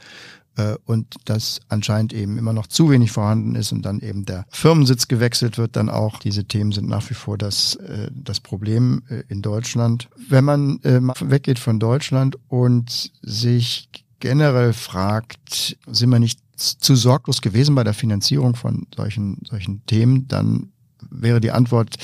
[0.84, 5.08] und das anscheinend eben immer noch zu wenig vorhanden ist und dann eben der Firmensitz
[5.08, 6.18] gewechselt wird, dann auch.
[6.20, 10.08] Diese Themen sind nach wie vor das, äh, das Problem äh, in Deutschland.
[10.28, 13.88] Wenn man weggeht von Deutschland und sich
[14.20, 20.28] generell fragt, sind wir nicht zu sorglos gewesen bei der Finanzierung von solchen, solchen Themen,
[20.28, 20.72] dann
[21.10, 21.96] wäre die Antwort,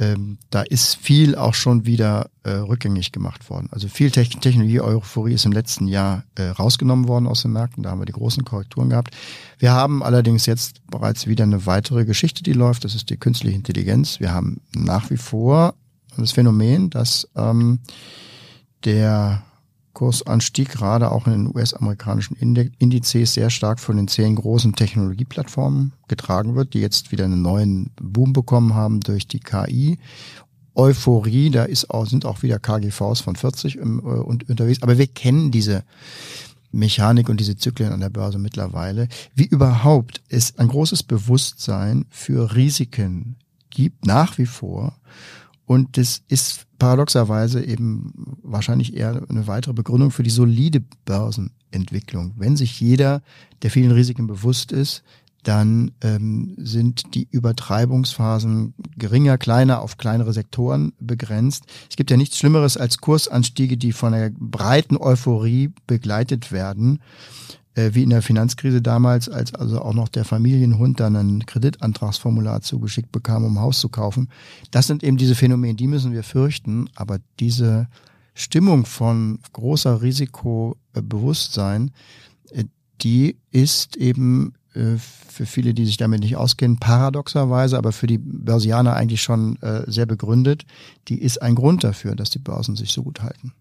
[0.00, 3.68] ähm, da ist viel auch schon wieder äh, rückgängig gemacht worden.
[3.70, 7.82] Also viel Te Technologie-Euphorie ist im letzten Jahr äh, rausgenommen worden aus den Märkten.
[7.82, 9.14] Da haben wir die großen Korrekturen gehabt.
[9.58, 12.84] Wir haben allerdings jetzt bereits wieder eine weitere Geschichte, die läuft.
[12.84, 14.20] Das ist die künstliche Intelligenz.
[14.20, 15.74] Wir haben nach wie vor
[16.16, 17.80] das Phänomen, dass ähm,
[18.84, 19.42] der
[20.00, 26.54] Kursanstieg gerade auch in den US-amerikanischen Indizes sehr stark von den zehn großen Technologieplattformen getragen
[26.54, 29.98] wird, die jetzt wieder einen neuen Boom bekommen haben durch die KI.
[30.74, 34.82] Euphorie, da ist auch, sind auch wieder KGVs von 40 im, äh, und unterwegs.
[34.82, 35.84] Aber wir kennen diese
[36.72, 39.06] Mechanik und diese Zyklen an der Börse mittlerweile.
[39.34, 43.36] Wie überhaupt es ein großes Bewusstsein für Risiken
[43.68, 44.96] gibt, nach wie vor.
[45.70, 52.32] Und das ist paradoxerweise eben wahrscheinlich eher eine weitere Begründung für die solide Börsenentwicklung.
[52.36, 53.22] Wenn sich jeder
[53.62, 55.04] der vielen Risiken bewusst ist,
[55.44, 61.66] dann ähm, sind die Übertreibungsphasen geringer, kleiner auf kleinere Sektoren begrenzt.
[61.88, 66.98] Es gibt ja nichts Schlimmeres als Kursanstiege, die von einer breiten Euphorie begleitet werden
[67.74, 72.62] äh, wie in der Finanzkrise damals, als also auch noch der Familienhund dann ein Kreditantragsformular
[72.62, 74.28] zugeschickt bekam, um ein Haus zu kaufen.
[74.72, 77.86] Das sind eben diese Phänomene, die müssen wir fürchten, aber diese
[78.34, 81.92] Stimmung von großer Risikobewusstsein,
[82.50, 82.64] äh,
[83.02, 88.18] die ist eben äh, für viele, die sich damit nicht auskennen, paradoxerweise, aber für die
[88.18, 90.64] Börsianer eigentlich schon sehr begründet.
[91.06, 93.52] Die ist ein Grund dafür, dass die Börsen sich so gut halten.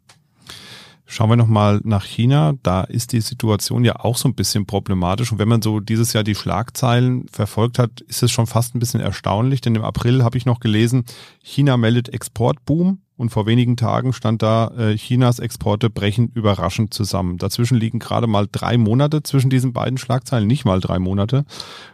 [1.12, 2.54] Schauen wir nochmal nach China.
[2.62, 5.32] Da ist die Situation ja auch so ein bisschen problematisch.
[5.32, 8.80] Und wenn man so dieses Jahr die Schlagzeilen verfolgt hat, ist es schon fast ein
[8.80, 9.60] bisschen erstaunlich.
[9.60, 11.06] Denn im April habe ich noch gelesen,
[11.42, 13.02] China meldet Exportboom.
[13.20, 17.38] Und vor wenigen Tagen stand da, äh, Chinas Exporte brechen überraschend zusammen.
[17.38, 21.44] Dazwischen liegen gerade mal drei Monate zwischen diesen beiden Schlagzeilen, nicht mal drei Monate.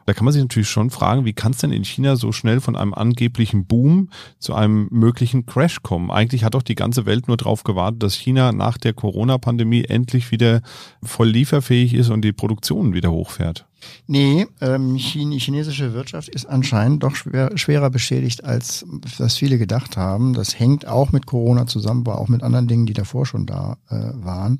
[0.05, 2.61] Da kann man sich natürlich schon fragen, wie kann es denn in China so schnell
[2.61, 6.11] von einem angeblichen Boom zu einem möglichen Crash kommen?
[6.11, 10.29] Eigentlich hat doch die ganze Welt nur darauf gewartet, dass China nach der Corona-Pandemie endlich
[10.29, 10.61] wieder
[11.01, 13.65] voll lieferfähig ist und die Produktion wieder hochfährt.
[14.07, 18.85] Nee, ähm, die chinesische Wirtschaft ist anscheinend doch schwer, schwerer beschädigt, als
[19.17, 20.33] das viele gedacht haben.
[20.33, 23.77] Das hängt auch mit Corona zusammen, aber auch mit anderen Dingen, die davor schon da
[23.89, 24.59] äh, waren.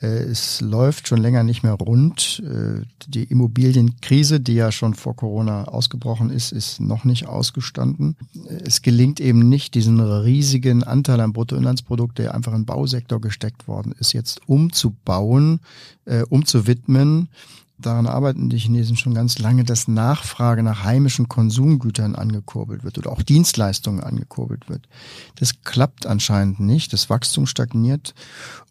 [0.00, 2.42] Äh, es läuft schon länger nicht mehr rund.
[2.44, 8.16] Äh, die Immobilienkrise, die ja schon vor Corona ausgebrochen ist, ist noch nicht ausgestanden.
[8.64, 13.94] Es gelingt eben nicht, diesen riesigen Anteil am Bruttoinlandsprodukt, der einfach im Bausektor gesteckt worden
[13.98, 15.60] ist, jetzt umzubauen,
[16.06, 17.28] äh, umzuwidmen
[17.80, 23.10] daran arbeiten die Chinesen schon ganz lange, dass Nachfrage nach heimischen Konsumgütern angekurbelt wird oder
[23.10, 24.88] auch Dienstleistungen angekurbelt wird.
[25.36, 26.92] Das klappt anscheinend nicht.
[26.92, 28.14] Das Wachstum stagniert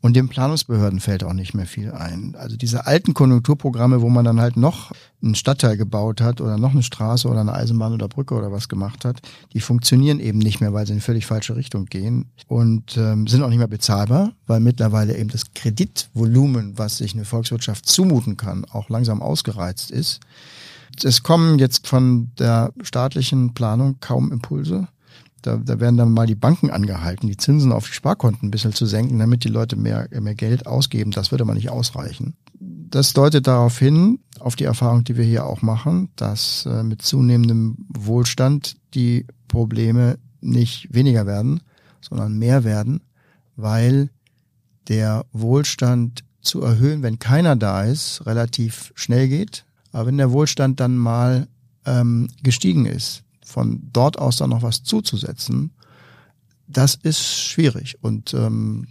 [0.02, 2.36] und den Planungsbehörden fällt auch nicht mehr viel ein.
[2.38, 4.92] Also diese alten Konjunkturprogramme, wo man dann halt noch
[5.22, 8.70] einen Stadtteil gebaut hat oder noch eine Straße oder eine Eisenbahn oder Brücke oder was
[8.70, 9.22] gemacht hat,
[9.54, 13.44] die funktionieren eben nicht mehr, weil sie in völlig falsche Richtung gehen und ähm, sind
[13.44, 18.66] auch nicht mehr bezahlbar, weil mittlerweile eben das Kreditvolumen, was sich eine Volkswirtschaft zumuten kann,
[18.66, 20.20] auch langsam ausgereizt ist.
[21.02, 24.90] Es kommen jetzt von der staatlichen Planung kaum Impulse.
[25.42, 28.74] Da, da werden dann mal die Banken angehalten, die Zinsen auf die Sparkonten ein bisschen
[28.74, 31.12] zu senken, damit die Leute mehr, mehr Geld ausgeben.
[31.12, 32.36] Das würde aber nicht ausreichen.
[32.60, 37.02] Das deutet darauf hin, auf die Erfahrung, die wir hier auch machen, dass äh, mit
[37.02, 41.62] zunehmendem Wohlstand die Probleme nicht weniger werden,
[42.02, 43.02] sondern mehr werden,
[43.56, 44.10] weil
[44.90, 49.66] der Wohlstand zu erhöhen, wenn keiner da ist, relativ schnell geht.
[49.92, 51.48] Aber wenn der Wohlstand dann mal
[51.86, 55.72] ähm, gestiegen ist, von dort aus dann noch was zuzusetzen,
[56.68, 57.98] das ist schwierig.
[58.02, 58.88] Und ähm,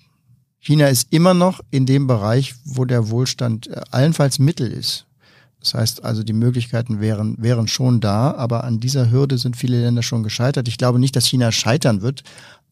[0.58, 5.06] China ist immer noch in dem Bereich, wo der Wohlstand äh, allenfalls Mittel ist.
[5.60, 9.80] Das heißt also, die Möglichkeiten wären, wären schon da, aber an dieser Hürde sind viele
[9.80, 10.68] Länder schon gescheitert.
[10.68, 12.22] Ich glaube nicht, dass China scheitern wird,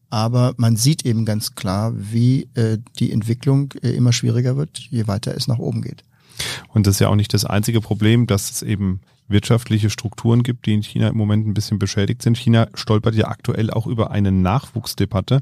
[0.09, 5.07] aber man sieht eben ganz klar, wie äh, die Entwicklung äh, immer schwieriger wird, je
[5.07, 6.03] weiter es nach oben geht.
[6.73, 10.65] Und das ist ja auch nicht das einzige Problem, dass es eben wirtschaftliche Strukturen gibt,
[10.65, 12.37] die in China im Moment ein bisschen beschädigt sind.
[12.37, 15.41] China stolpert ja aktuell auch über eine Nachwuchsdebatte.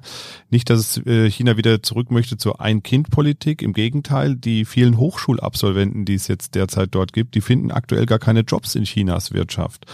[0.49, 3.62] Nicht, dass äh, China wieder zurück möchte zur Ein-Kind-Politik.
[3.62, 8.19] Im Gegenteil, die vielen Hochschulabsolventen, die es jetzt derzeit dort gibt, die finden aktuell gar
[8.19, 9.86] keine Jobs in Chinas Wirtschaft.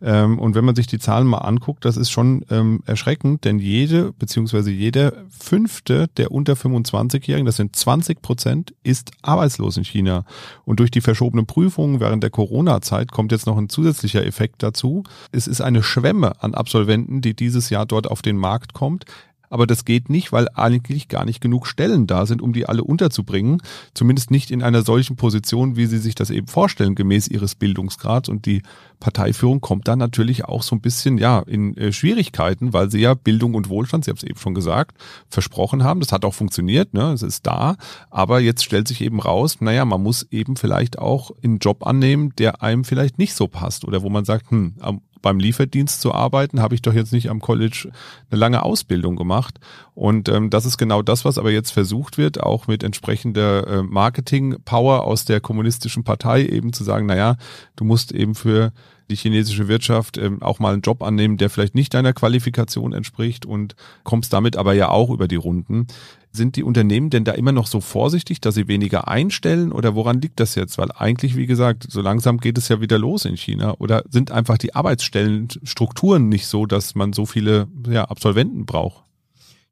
[0.00, 3.58] Ähm, und wenn man sich die Zahlen mal anguckt, das ist schon ähm, erschreckend, denn
[3.58, 10.24] jede beziehungsweise jeder fünfte der unter 25-Jährigen, das sind 20 Prozent, ist arbeitslos in China.
[10.64, 15.02] Und durch die verschobenen Prüfungen während der Corona-Zeit kommt jetzt noch ein zusätzlicher Effekt dazu.
[15.32, 19.04] Es ist eine Schwemme an Absolventen, die dieses Jahr dort auf den Markt kommt.
[19.50, 22.84] Aber das geht nicht, weil eigentlich gar nicht genug Stellen da sind, um die alle
[22.84, 23.62] unterzubringen.
[23.94, 28.28] Zumindest nicht in einer solchen Position, wie sie sich das eben vorstellen, gemäß ihres Bildungsgrads.
[28.28, 28.62] Und die
[29.00, 33.14] Parteiführung kommt dann natürlich auch so ein bisschen, ja, in äh, Schwierigkeiten, weil sie ja
[33.14, 34.96] Bildung und Wohlstand, Sie haben es eben schon gesagt,
[35.28, 36.00] versprochen haben.
[36.00, 37.12] Das hat auch funktioniert, ne?
[37.12, 37.76] Es ist da.
[38.10, 42.32] Aber jetzt stellt sich eben raus, naja, man muss eben vielleicht auch einen Job annehmen,
[42.38, 44.74] der einem vielleicht nicht so passt oder wo man sagt, hm,
[45.22, 47.90] beim Lieferdienst zu arbeiten, habe ich doch jetzt nicht am College
[48.30, 49.58] eine lange Ausbildung gemacht.
[49.94, 53.82] Und ähm, das ist genau das, was aber jetzt versucht wird, auch mit entsprechender äh,
[53.82, 57.36] Marketing-Power aus der kommunistischen Partei eben zu sagen, naja,
[57.76, 58.72] du musst eben für
[59.10, 63.46] die chinesische Wirtschaft ähm, auch mal einen Job annehmen, der vielleicht nicht deiner Qualifikation entspricht
[63.46, 65.86] und kommst damit aber ja auch über die Runden.
[66.30, 70.20] Sind die Unternehmen denn da immer noch so vorsichtig, dass sie weniger einstellen oder woran
[70.20, 70.76] liegt das jetzt?
[70.76, 74.30] Weil eigentlich, wie gesagt, so langsam geht es ja wieder los in China oder sind
[74.30, 79.07] einfach die Arbeitsstellenstrukturen nicht so, dass man so viele ja, Absolventen braucht?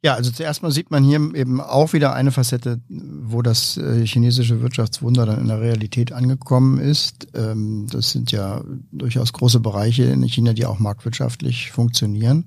[0.06, 4.06] Ja, also zuerst mal sieht man hier eben auch wieder eine Facette, wo das äh,
[4.06, 7.26] chinesische Wirtschaftswunder dann in der Realität angekommen ist.
[7.34, 12.44] Ähm, das sind ja durchaus große Bereiche in China, die auch marktwirtschaftlich funktionieren.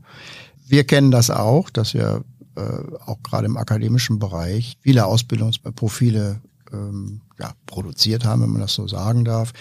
[0.69, 2.23] Wir kennen das auch, dass wir
[2.55, 2.61] äh,
[3.05, 6.39] auch gerade im akademischen Bereich viele Ausbildungsprofile
[6.71, 9.51] ähm, ja, produziert haben, wenn man das so sagen darf,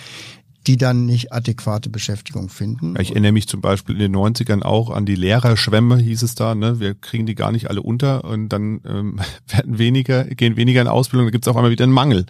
[0.68, 2.94] die dann nicht adäquate Beschäftigung finden.
[3.00, 6.54] Ich erinnere mich zum Beispiel in den 90ern auch an die Lehrerschwämme, hieß es da.
[6.54, 6.78] Ne?
[6.78, 10.88] Wir kriegen die gar nicht alle unter und dann ähm, werden weniger, gehen weniger in
[10.88, 12.26] Ausbildung, da gibt es auch einmal wieder einen Mangel.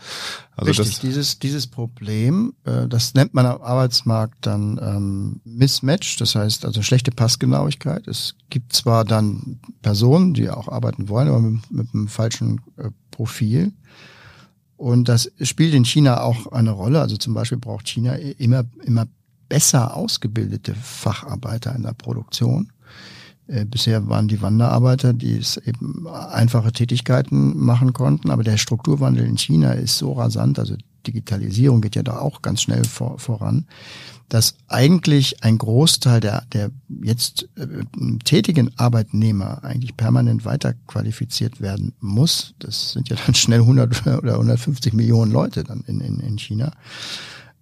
[0.54, 6.16] Also Richtig, das, dieses, dieses Problem, äh, das nennt man am Arbeitsmarkt dann ähm, Mismatch,
[6.18, 8.06] das heißt also schlechte Passgenauigkeit.
[8.06, 12.90] Es gibt zwar dann Personen, die auch arbeiten wollen, aber mit, mit einem falschen äh,
[13.10, 13.72] Profil.
[14.78, 17.00] Und das spielt in China auch eine Rolle.
[17.00, 19.06] Also zum Beispiel braucht China immer, immer
[19.48, 22.70] besser ausgebildete Facharbeiter in der Produktion.
[23.48, 29.26] Äh, bisher waren die Wanderarbeiter, die es eben einfache Tätigkeiten machen konnten, aber der Strukturwandel
[29.26, 33.66] in China ist so rasant, also Digitalisierung geht ja da auch ganz schnell vor, voran,
[34.28, 36.70] dass eigentlich ein Großteil der, der
[37.02, 37.66] jetzt äh,
[38.24, 42.54] tätigen Arbeitnehmer eigentlich permanent weiterqualifiziert werden muss.
[42.58, 46.72] Das sind ja dann schnell 100 oder 150 Millionen Leute dann in, in, in China.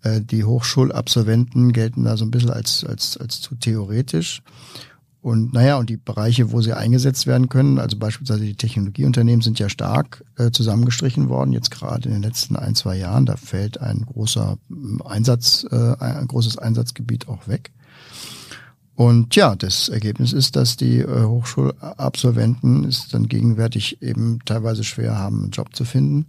[0.03, 4.43] Äh, die Hochschulabsolventen gelten da so ein bisschen als, als, als zu theoretisch.
[5.27, 9.59] Und naja, und die Bereiche, wo sie eingesetzt werden können, also beispielsweise die Technologieunternehmen sind
[9.59, 13.27] ja stark äh, zusammengestrichen worden, jetzt gerade in den letzten ein, zwei Jahren.
[13.27, 14.57] Da fällt ein großer
[15.05, 17.73] Einsatz, äh, ein großes Einsatzgebiet auch weg.
[18.95, 25.19] Und ja, das Ergebnis ist, dass die äh, Hochschulabsolventen es dann gegenwärtig eben teilweise schwer
[25.19, 26.27] haben, einen Job zu finden.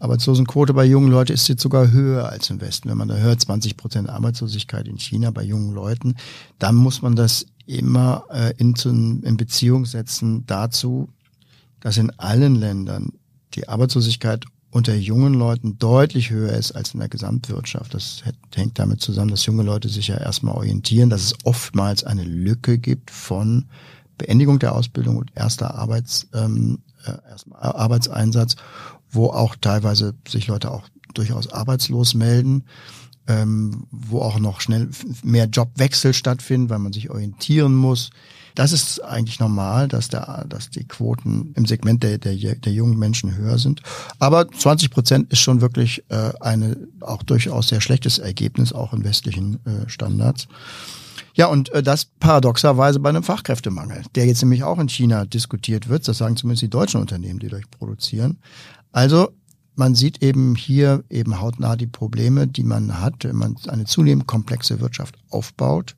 [0.00, 2.88] Arbeitslosenquote bei jungen Leuten ist jetzt sogar höher als im Westen.
[2.88, 6.16] Wenn man da hört, 20 Prozent Arbeitslosigkeit in China bei jungen Leuten,
[6.58, 8.74] dann muss man das immer äh, in,
[9.22, 11.08] in Beziehung setzen dazu,
[11.80, 13.12] dass in allen Ländern
[13.54, 17.94] die Arbeitslosigkeit unter jungen Leuten deutlich höher ist als in der Gesamtwirtschaft.
[17.94, 18.24] Das
[18.54, 22.78] hängt damit zusammen, dass junge Leute sich ja erstmal orientieren, dass es oftmals eine Lücke
[22.78, 23.66] gibt von
[24.18, 27.12] Beendigung der Ausbildung und erster Arbeits, ähm, äh,
[27.54, 28.56] Arbeitseinsatz,
[29.10, 32.64] wo auch teilweise sich Leute auch durchaus arbeitslos melden
[33.26, 34.88] ähm, wo auch noch schnell
[35.22, 38.10] mehr Jobwechsel stattfinden, weil man sich orientieren muss.
[38.54, 42.98] Das ist eigentlich normal, dass, der, dass die Quoten im Segment der, der, der jungen
[42.98, 43.82] Menschen höher sind.
[44.20, 49.02] Aber 20 Prozent ist schon wirklich äh, eine auch durchaus sehr schlechtes Ergebnis, auch in
[49.02, 50.46] westlichen äh, Standards.
[51.34, 55.88] Ja, und äh, das paradoxerweise bei einem Fachkräftemangel, der jetzt nämlich auch in China diskutiert
[55.88, 56.06] wird.
[56.06, 58.38] Das sagen zumindest die deutschen Unternehmen, die dort produzieren.
[58.92, 59.30] Also
[59.76, 64.26] man sieht eben hier eben hautnah die Probleme, die man hat, wenn man eine zunehmend
[64.26, 65.96] komplexe Wirtschaft aufbaut.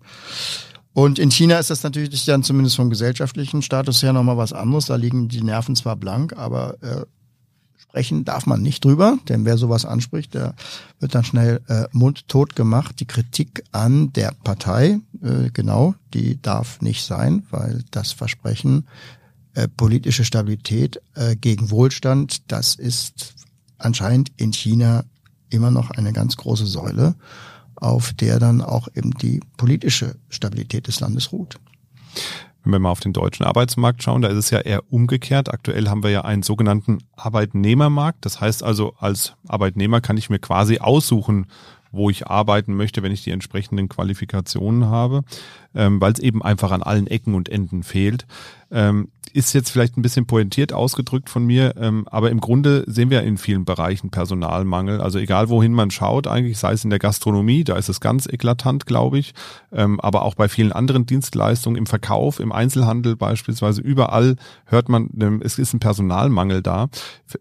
[0.92, 4.86] Und in China ist das natürlich dann zumindest vom gesellschaftlichen Status her nochmal was anderes.
[4.86, 7.04] Da liegen die Nerven zwar blank, aber äh,
[7.76, 10.54] sprechen darf man nicht drüber, denn wer sowas anspricht, der
[10.98, 13.00] wird dann schnell äh, mundtot gemacht.
[13.00, 18.86] Die Kritik an der Partei, äh, genau, die darf nicht sein, weil das Versprechen
[19.54, 23.34] äh, politische Stabilität äh, gegen Wohlstand, das ist
[23.78, 25.04] anscheinend in China
[25.50, 27.14] immer noch eine ganz große Säule,
[27.76, 31.58] auf der dann auch eben die politische Stabilität des Landes ruht.
[32.64, 35.52] Wenn wir mal auf den deutschen Arbeitsmarkt schauen, da ist es ja eher umgekehrt.
[35.52, 38.24] Aktuell haben wir ja einen sogenannten Arbeitnehmermarkt.
[38.24, 41.46] Das heißt also, als Arbeitnehmer kann ich mir quasi aussuchen,
[41.92, 45.22] wo ich arbeiten möchte, wenn ich die entsprechenden Qualifikationen habe,
[45.76, 48.26] ähm, weil es eben einfach an allen Ecken und Enden fehlt.
[48.70, 53.10] Ähm, ist jetzt vielleicht ein bisschen pointiert ausgedrückt von mir, ähm, aber im Grunde sehen
[53.10, 55.02] wir in vielen Bereichen Personalmangel.
[55.02, 58.26] Also egal wohin man schaut, eigentlich sei es in der Gastronomie, da ist es ganz
[58.26, 59.34] eklatant, glaube ich,
[59.72, 65.10] ähm, aber auch bei vielen anderen Dienstleistungen, im Verkauf, im Einzelhandel beispielsweise, überall hört man,
[65.20, 66.88] ähm, es ist ein Personalmangel da.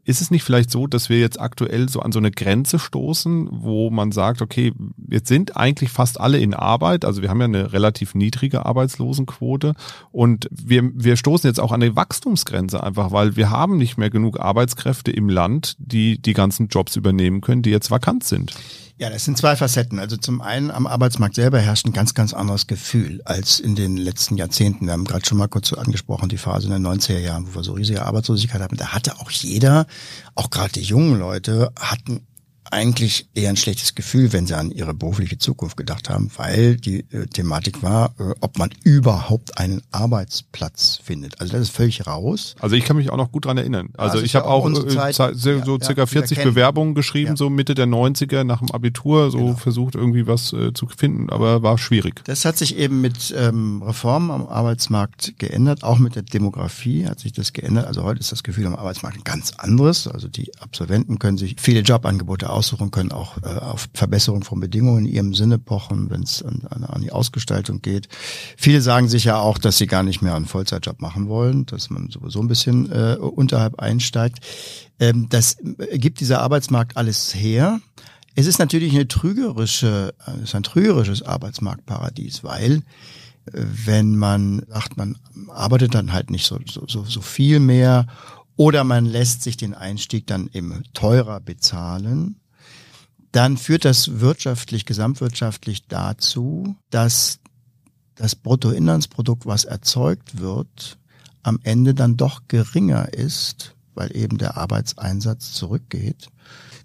[0.03, 3.47] Ist es nicht vielleicht so, dass wir jetzt aktuell so an so eine Grenze stoßen,
[3.51, 4.73] wo man sagt, okay,
[5.09, 8.24] jetzt sind eigentlich fast alle in Arbeit, also wir haben ja eine relativ niedrige
[8.65, 9.73] Arbeitslosenquote
[10.11, 14.09] und wir, wir stoßen jetzt auch an eine Wachstumsgrenze einfach, weil wir haben nicht mehr
[14.09, 18.53] genug Arbeitskräfte im Land, die die ganzen Jobs übernehmen können, die jetzt vakant sind.
[18.97, 19.99] Ja, das sind zwei Facetten.
[19.99, 23.97] Also zum einen am Arbeitsmarkt selber herrscht ein ganz, ganz anderes Gefühl als in den
[23.97, 24.85] letzten Jahrzehnten.
[24.85, 27.63] Wir haben gerade schon mal kurz angesprochen, die Phase in den 90er Jahren, wo wir
[27.63, 28.77] so riesige Arbeitslosigkeit hatten.
[28.77, 29.85] Da hatte auch jeder,
[30.33, 32.25] auch gerade die jungen Leute, hatten
[32.71, 36.99] eigentlich eher ein schlechtes Gefühl, wenn sie an ihre berufliche Zukunft gedacht haben, weil die
[37.11, 41.39] äh, Thematik war, äh, ob man überhaupt einen Arbeitsplatz findet.
[41.39, 42.55] Also das ist völlig raus.
[42.59, 43.89] Also ich kann mich auch noch gut dran erinnern.
[43.97, 47.37] Also, also ich habe auch äh, Zeit, so ja, circa ja, 40 Bewerbungen geschrieben, ja.
[47.37, 49.53] so Mitte der 90er nach dem Abitur, so genau.
[49.55, 52.23] versucht irgendwie was äh, zu finden, aber war schwierig.
[52.25, 57.19] Das hat sich eben mit ähm, Reformen am Arbeitsmarkt geändert, auch mit der Demografie hat
[57.19, 57.85] sich das geändert.
[57.85, 60.07] Also heute ist das Gefühl am Arbeitsmarkt ein ganz anderes.
[60.07, 65.05] Also die Absolventen können sich viele Jobangebote aussuchen können, auch äh, auf Verbesserung von Bedingungen
[65.05, 68.07] in ihrem Sinne pochen, wenn es an, an, die Ausgestaltung geht.
[68.57, 71.89] Viele sagen sich ja auch, dass sie gar nicht mehr einen Vollzeitjob machen wollen, dass
[71.89, 74.39] man sowieso ein bisschen äh, unterhalb einsteigt.
[74.99, 75.57] Ähm, das
[75.93, 77.79] gibt dieser Arbeitsmarkt alles her.
[78.35, 82.81] Es ist natürlich eine trügerische, es ist ein trügerisches Arbeitsmarktparadies, weil
[83.51, 85.17] wenn man sagt, man
[85.49, 88.07] arbeitet dann halt nicht so, so, so viel mehr
[88.55, 92.39] oder man lässt sich den Einstieg dann eben teurer bezahlen,
[93.35, 97.39] dann führt das wirtschaftlich, gesamtwirtschaftlich dazu, dass
[98.15, 100.97] das Bruttoinlandsprodukt, was erzeugt wird,
[101.43, 106.29] am Ende dann doch geringer ist, weil eben der Arbeitseinsatz zurückgeht.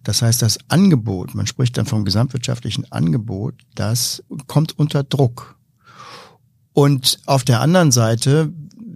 [0.02, 5.56] Das heißt, das Angebot, man spricht dann vom gesamtwirtschaftlichen Angebot, das kommt unter Druck.
[6.72, 8.52] Und auf der anderen Seite,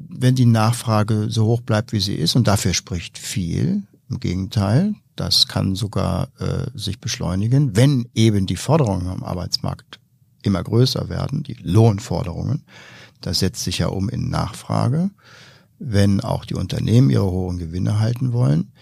[0.08, 4.94] wenn die Nachfrage so hoch bleibt, wie sie ist, und dafür spricht viel, im Gegenteil,
[5.16, 10.00] das kann sogar äh, sich beschleunigen, wenn eben die Forderungen am Arbeitsmarkt
[10.42, 12.64] immer größer werden, die Lohnforderungen.
[13.20, 15.10] Das setzt sich ja um in Nachfrage.
[15.78, 18.72] Wenn auch die Unternehmen ihre hohen Gewinne halten wollen,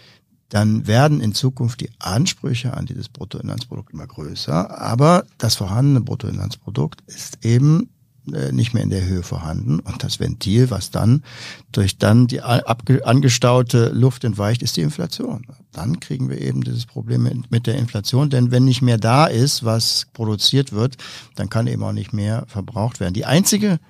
[0.49, 4.79] dann werden in Zukunft die Ansprüche an dieses Bruttoinlandsprodukt immer größer.
[4.79, 7.89] Aber das vorhandene Bruttoinlandsprodukt ist eben
[8.25, 9.81] nicht mehr in der Höhe vorhanden.
[9.81, 11.25] Und das Ventil, was dann
[11.73, 15.47] durch dann die angestaute Luft entweicht, ist die Inflation.
[15.73, 18.31] Dann kriegen wir eben dieses Problem mit der Inflation.
[18.31, 20.97] Denn wenn nicht mehr da ist, was produziert wird,
[21.35, 23.15] dann kann eben auch nicht mehr verbraucht werden.
[23.15, 23.81] Die einzige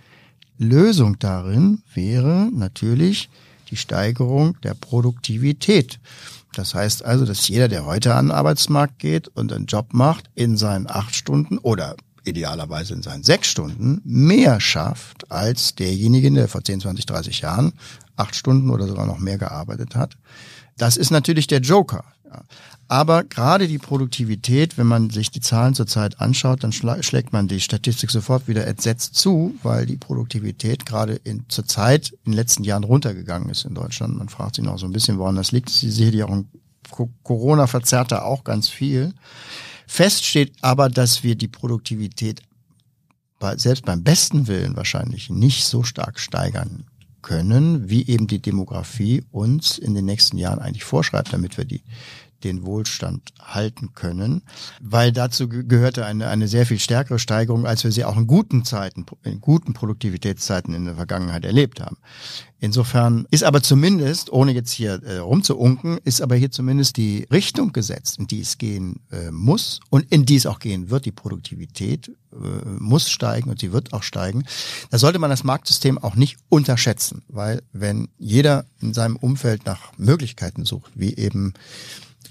[0.58, 3.28] Lösung darin wäre natürlich
[3.70, 5.98] die Steigerung der Produktivität.
[6.54, 10.30] Das heißt also, dass jeder, der heute an den Arbeitsmarkt geht und einen Job macht,
[10.34, 16.48] in seinen acht Stunden oder idealerweise in seinen sechs Stunden mehr schafft als derjenige, der
[16.48, 17.72] vor 10, 20, 30 Jahren
[18.16, 20.16] acht Stunden oder sogar noch mehr gearbeitet hat.
[20.76, 22.04] Das ist natürlich der Joker.
[22.88, 27.60] Aber gerade die Produktivität, wenn man sich die Zahlen zurzeit anschaut, dann schlägt man die
[27.60, 32.64] Statistik sofort wieder entsetzt zu, weil die Produktivität gerade in, zur Zeit in den letzten
[32.64, 34.18] Jahren runtergegangen ist in Deutschland.
[34.18, 35.70] Man fragt sich noch so ein bisschen, woran das liegt.
[35.70, 36.42] Sie sehen ja auch
[37.22, 39.14] Corona verzerrt da auch ganz viel.
[39.92, 42.40] Fest steht aber, dass wir die Produktivität
[43.38, 46.86] bei, selbst beim besten Willen wahrscheinlich nicht so stark steigern
[47.20, 51.82] können, wie eben die Demografie uns in den nächsten Jahren eigentlich vorschreibt, damit wir die
[52.44, 54.42] den Wohlstand halten können,
[54.80, 58.64] weil dazu gehörte eine, eine sehr viel stärkere Steigerung, als wir sie auch in guten
[58.64, 61.96] Zeiten, in guten Produktivitätszeiten in der Vergangenheit erlebt haben.
[62.64, 67.72] Insofern ist aber zumindest, ohne jetzt hier äh, rumzuunken, ist aber hier zumindest die Richtung
[67.72, 71.04] gesetzt, in die es gehen äh, muss und in die es auch gehen wird.
[71.04, 74.44] Die Produktivität äh, muss steigen und sie wird auch steigen.
[74.90, 79.98] Da sollte man das Marktsystem auch nicht unterschätzen, weil wenn jeder in seinem Umfeld nach
[79.98, 81.54] Möglichkeiten sucht, wie eben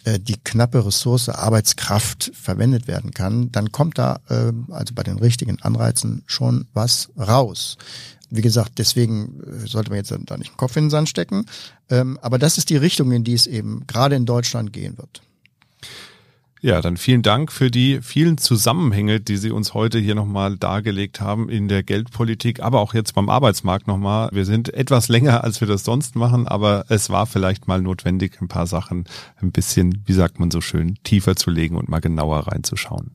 [0.03, 5.19] äh, die knappe Ressource Arbeitskraft verwendet werden kann, dann kommt da äh, also bei den
[5.19, 7.77] richtigen Anreizen schon was raus.
[8.29, 11.45] Wie gesagt, deswegen äh, sollte man jetzt da nicht den Kopf in den Sand stecken.
[11.89, 15.21] Ähm, aber das ist die Richtung, in die es eben gerade in Deutschland gehen wird.
[16.63, 21.19] Ja, dann vielen Dank für die vielen Zusammenhänge, die Sie uns heute hier nochmal dargelegt
[21.19, 24.29] haben in der Geldpolitik, aber auch jetzt beim Arbeitsmarkt nochmal.
[24.31, 28.39] Wir sind etwas länger, als wir das sonst machen, aber es war vielleicht mal notwendig,
[28.41, 29.05] ein paar Sachen
[29.41, 33.09] ein bisschen, wie sagt man so schön, tiefer zu legen und mal genauer reinzuschauen.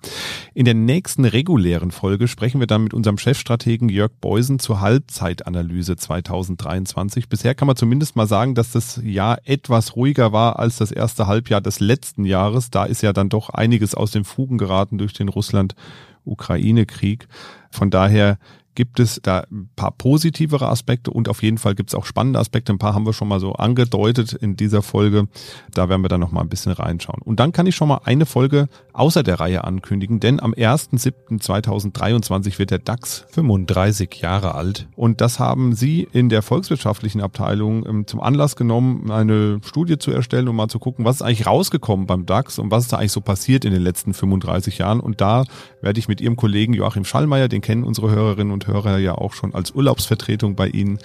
[0.53, 5.95] In der nächsten regulären Folge sprechen wir dann mit unserem Chefstrategen Jörg Beusen zur Halbzeitanalyse
[5.95, 7.29] 2023.
[7.29, 11.29] Bisher kann man zumindest mal sagen, dass das Jahr etwas ruhiger war als das erste
[11.29, 12.71] Halbjahr des letzten Jahres.
[12.71, 17.29] Da ist ja dann einiges aus den Fugen geraten durch den Russland-Ukraine-Krieg.
[17.71, 18.39] Von daher
[18.77, 22.39] gibt es da ein paar positivere Aspekte und auf jeden Fall gibt es auch spannende
[22.39, 22.73] Aspekte.
[22.73, 25.27] Ein paar haben wir schon mal so angedeutet in dieser Folge.
[25.75, 27.23] Da werden wir dann noch mal ein bisschen reinschauen.
[27.23, 32.59] Und dann kann ich schon mal eine Folge außer der Reihe ankündigen, denn am 1.7.2023
[32.59, 34.89] wird der DAX 35 Jahre alt.
[34.95, 40.13] Und das haben Sie in der volkswirtschaftlichen Abteilung ähm, zum Anlass genommen, eine Studie zu
[40.13, 42.99] erstellen und mal zu gucken, was ist eigentlich rausgekommen beim DAX und was ist da
[42.99, 45.01] eigentlich so passiert in den letzten 35 Jahren.
[45.01, 45.45] Und da
[45.81, 49.55] werde ich mit Ihrem Kollegen Joachim Schallmeier, den kennen unsere Hörerinnen Hörer ja auch schon
[49.55, 50.99] als Urlaubsvertretung bei Ihnen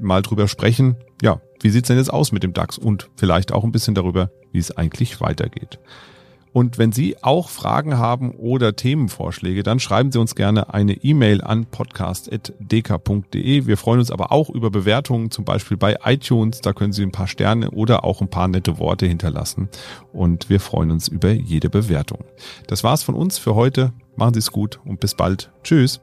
[0.00, 0.96] mal drüber sprechen.
[1.22, 4.30] Ja, wie sieht's denn jetzt aus mit dem DAX und vielleicht auch ein bisschen darüber,
[4.50, 5.78] wie es eigentlich weitergeht.
[6.52, 11.40] Und wenn Sie auch Fragen haben oder Themenvorschläge, dann schreiben Sie uns gerne eine E-Mail
[11.40, 13.66] an podcast.dk.de.
[13.66, 16.60] Wir freuen uns aber auch über Bewertungen, zum Beispiel bei iTunes.
[16.60, 19.70] Da können Sie ein paar Sterne oder auch ein paar nette Worte hinterlassen.
[20.12, 22.24] Und wir freuen uns über jede Bewertung.
[22.66, 23.94] Das war's von uns für heute.
[24.16, 25.50] Machen Sie es gut und bis bald.
[25.64, 26.02] Tschüss.